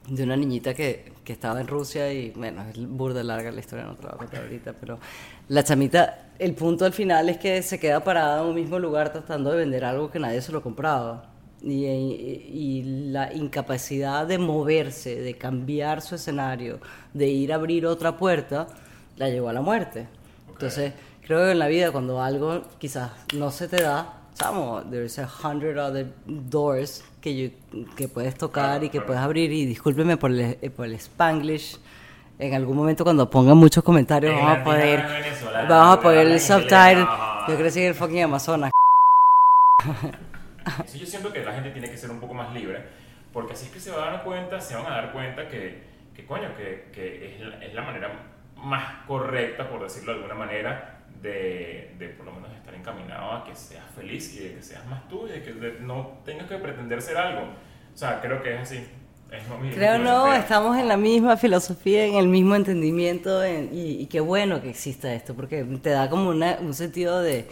de 0.10 0.24
una 0.24 0.36
niñita 0.36 0.74
que, 0.74 1.12
que 1.24 1.34
estaba 1.34 1.62
en 1.62 1.68
Rusia 1.68 2.12
y, 2.12 2.32
bueno, 2.32 2.64
es 2.70 2.78
burda 2.88 3.24
larga 3.24 3.52
la 3.52 3.60
historia, 3.60 3.86
no 3.86 3.96
te 3.96 4.04
la 4.04 4.10
voy 4.10 4.16
a 4.16 4.20
contar 4.20 4.42
ahorita, 4.44 4.74
pero 4.80 5.00
la 5.50 5.64
chamita, 5.64 6.30
el 6.40 6.54
punto 6.56 6.86
al 6.86 6.94
final 6.94 7.30
es 7.30 7.38
que 7.38 7.62
se 7.62 7.80
queda 7.80 8.04
parada 8.04 8.42
en 8.42 8.48
un 8.50 8.56
mismo 8.56 8.80
lugar 8.80 9.12
tratando 9.12 9.52
de 9.52 9.58
vender 9.58 9.86
algo 9.86 10.10
que 10.10 10.20
nadie 10.20 10.42
se 10.42 10.52
lo 10.52 10.62
compraba. 10.62 11.26
Y, 11.62 11.86
y- 11.86 12.50
y 12.54 12.84
la 13.12 13.34
incapacidad 13.34 14.26
de 14.26 14.38
moverse, 14.38 15.22
de 15.22 15.34
cambiar 15.38 16.02
su 16.02 16.16
escenario, 16.16 16.80
de 17.14 17.28
ir 17.28 17.52
a 17.52 17.56
abrir 17.56 17.86
otra 17.86 18.16
puerta, 18.18 18.68
la 19.18 19.30
llevó 19.30 19.50
a 19.50 19.54
la 19.54 19.62
muerte. 19.62 20.08
Ok. 20.48 20.54
Entonces, 20.54 20.94
creo 21.22 21.40
que 21.46 21.52
en 21.52 21.60
la 21.60 21.68
vida 21.68 21.92
cuando 21.92 22.22
algo 22.22 22.64
quizás 22.80 23.12
no 23.36 23.52
se 23.52 23.68
te 23.68 23.82
da, 23.82 24.19
chamo, 24.40 24.82
there's 24.90 25.20
a 25.20 25.26
hundred 25.28 25.78
other 25.78 26.08
doors 26.26 27.04
que, 27.22 27.36
you- 27.36 27.86
que 27.96 28.08
puedes 28.08 28.36
tocar 28.36 28.66
Claro, 28.80 28.86
y 28.86 28.90
que 28.90 28.98
claro. 29.00 29.08
puedes 29.08 29.22
abrir 29.22 29.52
y 29.52 29.66
discúlpeme 29.66 30.18
por 30.18 30.32
el, 30.32 30.58
eh, 30.62 30.70
por 30.70 30.86
el 30.86 30.94
spanglish. 30.94 31.78
En 32.40 32.54
algún 32.54 32.78
momento 32.78 33.04
cuando 33.04 33.30
pongan 33.30 33.58
muchos 33.58 33.84
comentarios 33.84 34.32
En 34.32 34.40
vamos 34.40 34.60
a 34.60 34.64
poder 34.64 35.04
vamos 35.68 35.98
a 35.98 36.02
poner 36.02 36.20
hablan 36.20 36.34
el 36.34 36.40
subtitle. 36.40 37.06
Yo 37.50 37.58
crecí 37.58 37.82
en 37.82 37.88
el 37.88 37.96
fucking 37.96 38.24
Amazonas. 38.24 38.72
Eso 40.86 40.98
yo 40.98 41.06
siento 41.06 41.34
que 41.34 41.44
la 41.44 41.52
gente 41.54 41.72
tiene 41.72 41.90
que 41.90 41.98
ser 41.98 42.10
un 42.12 42.20
poco 42.20 42.34
más 42.34 42.54
libre, 42.54 42.82
porque 43.34 43.54
así 43.54 43.66
es 43.66 43.72
que 43.72 43.80
se 43.80 43.92
van 43.92 44.08
a 44.08 44.12
dar 44.12 44.24
cuenta, 44.24 44.62
se 44.62 44.76
van 44.76 44.86
a 44.86 44.90
dar 44.92 45.12
cuenta 45.12 45.48
que, 45.50 45.84
que 46.16 46.26
coño, 46.26 46.56
que, 46.56 46.90
que 46.94 47.36
es, 47.36 47.42
la, 47.42 47.66
es 47.66 47.74
la 47.74 47.82
manera 47.82 48.10
más 48.56 49.06
correcta, 49.08 49.70
por 49.70 49.82
decirlo 49.84 50.14
de 50.14 50.18
alguna 50.20 50.36
manera, 50.36 50.99
de, 51.22 51.96
de, 51.98 52.10
por 52.10 52.26
lo 52.26 52.34
menos 52.34 52.52
estar 52.54 52.74
encaminado 52.74 53.32
a 53.32 53.44
que 53.44 53.56
seas 53.56 53.86
feliz 53.96 54.36
y 54.36 54.40
de 54.40 54.56
que 54.56 54.62
seas 54.62 54.86
más 54.88 55.08
tú 55.08 55.28
y 55.28 55.32
de 55.32 55.44
que 55.44 55.78
no 55.82 56.20
tengas 56.24 56.48
que 56.48 56.58
pretender 56.58 57.02
ser 57.02 57.18
algo. 57.18 57.42
O 57.94 57.98
sea, 57.98 58.22
creo 58.22 58.42
que 58.42 58.56
es 58.56 58.62
así. 58.62 58.88
Es 59.32 59.48
lo 59.48 59.60
mismo, 59.60 59.76
creo 59.76 60.00
no, 60.00 60.34
estamos 60.34 60.76
en 60.78 60.88
la 60.88 60.98
misma 60.98 61.38
filosofía, 61.38 62.06
en 62.06 62.16
el 62.16 62.28
mismo 62.28 62.56
entendimiento 62.56 63.46
y, 63.46 64.02
y, 64.02 64.08
qué 64.08 64.22
bueno 64.22 64.60
que 64.60 64.72
exista 64.72 65.14
esto, 65.14 65.36
porque 65.36 65.64
te 65.64 65.92
da 65.92 66.10
como 66.10 66.32
una, 66.32 66.58
un 66.60 66.74
sentido 66.74 67.22
de, 67.22 67.46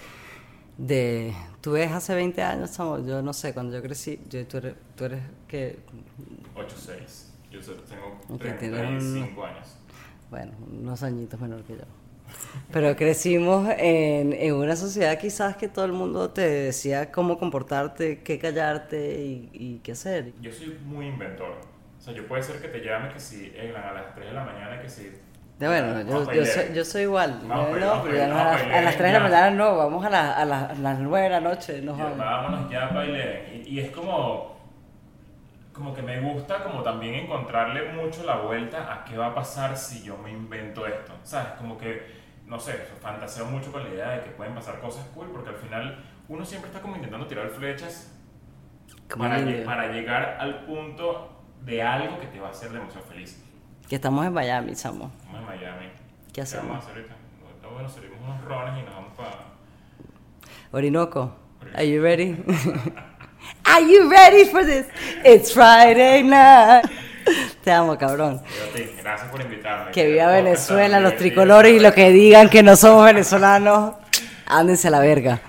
de... 0.77 1.35
Tú 1.61 1.73
ves 1.73 1.91
hace 1.91 2.15
20 2.15 2.41
años, 2.41 2.75
yo 2.77 3.21
no 3.21 3.31
sé, 3.31 3.53
cuando 3.53 3.75
yo 3.75 3.83
crecí, 3.83 4.19
yo, 4.27 4.47
tú 4.47 4.57
eres, 4.57 4.73
tú 4.95 5.05
eres 5.05 5.21
que... 5.47 5.77
8, 6.55 6.75
6. 6.75 7.33
Yo 7.51 7.59
tengo 7.61 8.37
35 8.39 9.45
años. 9.45 9.77
Bueno, 10.31 10.51
unos 10.71 11.03
añitos 11.03 11.39
menor 11.39 11.63
que 11.63 11.73
yo. 11.73 11.83
Pero 12.71 12.95
crecimos 12.95 13.69
en, 13.77 14.33
en, 14.33 14.53
una 14.53 14.75
sociedad 14.75 15.17
quizás 15.17 15.55
que 15.55 15.67
todo 15.67 15.85
el 15.85 15.93
mundo 15.93 16.31
te 16.31 16.41
decía 16.41 17.11
cómo 17.11 17.37
comportarte, 17.37 18.21
qué 18.23 18.39
callarte 18.39 19.21
y, 19.21 19.49
y, 19.53 19.79
qué 19.79 19.93
hacer. 19.93 20.33
Yo 20.41 20.51
soy 20.51 20.77
muy 20.85 21.07
inventor. 21.07 21.55
O 21.97 22.01
sea, 22.01 22.13
yo 22.13 22.27
puede 22.27 22.43
ser 22.43 22.61
que 22.61 22.67
te 22.67 22.81
llame 22.83 23.09
que 23.09 23.19
si 23.19 23.53
a 23.57 23.93
las 23.93 24.13
3 24.13 24.27
de 24.27 24.33
la 24.33 24.43
mañana 24.43 24.81
que 24.81 24.89
si... 24.89 25.11
De 25.59 25.67
bueno, 25.67 26.01
yo, 26.01 26.31
yo, 26.31 26.45
soy, 26.45 26.65
yo 26.73 26.85
soy 26.85 27.01
igual. 27.03 27.39
no, 27.47 27.55
a, 27.55 28.81
las 28.81 28.95
3 28.95 28.97
de 28.97 29.11
la 29.11 29.19
mañana 29.19 29.49
no, 29.49 29.75
vamos 29.75 30.05
a, 30.05 30.09
la, 30.09 30.33
a, 30.33 30.45
las 30.45 30.99
9 30.99 31.23
de 31.23 31.29
la 31.29 31.39
noche. 31.41 31.81
Nos 31.81 31.97
vamos. 31.97 32.17
Vámonos 32.17 32.71
ya 32.71 32.87
a 32.87 33.05
y, 33.05 33.63
y 33.65 33.79
es 33.79 33.89
como 33.89 34.57
como 35.77 35.93
que 35.93 36.01
me 36.01 36.19
gusta 36.19 36.63
como 36.63 36.81
también 36.81 37.13
encontrarle 37.13 37.91
mucho 37.91 38.23
la 38.23 38.37
vuelta 38.37 38.91
a 38.91 39.05
qué 39.05 39.15
va 39.15 39.27
a 39.27 39.35
pasar 39.35 39.77
si 39.77 40.03
yo 40.03 40.17
me 40.17 40.31
invento 40.31 40.87
esto, 40.87 41.13
¿sabes? 41.23 41.51
Como 41.59 41.77
que, 41.77 42.16
no 42.47 42.59
sé, 42.59 42.73
fantaseo 43.01 43.45
mucho 43.45 43.71
con 43.71 43.83
la 43.83 43.89
idea 43.89 44.09
de 44.11 44.23
que 44.23 44.29
pueden 44.31 44.55
pasar 44.55 44.79
cosas 44.79 45.05
cool, 45.13 45.29
porque 45.31 45.49
al 45.49 45.57
final 45.57 46.03
uno 46.29 46.45
siempre 46.45 46.69
está 46.69 46.81
como 46.81 46.95
intentando 46.95 47.27
tirar 47.27 47.49
flechas 47.49 48.13
para, 49.17 49.37
para, 49.65 49.91
llegar 49.91 50.37
al 50.39 50.65
punto 50.65 51.43
de 51.63 51.81
algo 51.81 52.19
que 52.19 52.27
te 52.27 52.39
va 52.39 52.47
a 52.47 52.51
hacer 52.51 52.71
demasiado 52.71 53.05
feliz. 53.05 53.43
Que 53.87 53.95
estamos 53.95 54.25
en 54.25 54.33
Miami, 54.33 54.75
Samo. 54.75 55.11
Estamos 55.17 55.41
en 55.41 55.45
Miami. 55.45 55.85
¿Qué 56.33 56.41
hacemos? 56.41 56.65
¿Qué 56.65 56.69
vamos 56.69 56.85
a 56.85 56.89
hacer 56.89 57.01
ahorita? 57.01 57.15
Bueno, 57.73 57.89
salimos 57.89 58.17
unos 58.23 58.45
rones 58.45 58.81
y 58.81 58.85
nos 58.85 58.95
vamos 58.95 59.13
para... 59.17 59.31
Orinoco. 60.71 61.35
Are 61.75 61.89
you 61.89 62.01
ready? 62.01 62.43
Are 63.65 63.81
you 63.81 64.09
ready 64.09 64.45
for 64.45 64.63
this? 64.63 64.87
It's 65.23 65.51
Friday 65.51 66.23
night. 66.23 66.85
Te 67.63 67.71
amo, 67.71 67.97
cabrón. 67.97 68.41
Gracias 69.01 69.29
por 69.29 69.41
invitarme. 69.41 69.91
Que 69.91 70.07
viva 70.07 70.27
Venezuela, 70.27 70.99
los 70.99 71.15
tricolores 71.15 71.73
y 71.73 71.79
lo 71.79 71.93
que 71.93 72.11
digan 72.11 72.49
que 72.49 72.63
no 72.63 72.75
somos 72.75 73.05
venezolanos. 73.05 73.95
Ándense 74.45 74.87
a 74.87 74.91
la 74.91 74.99
verga. 74.99 75.41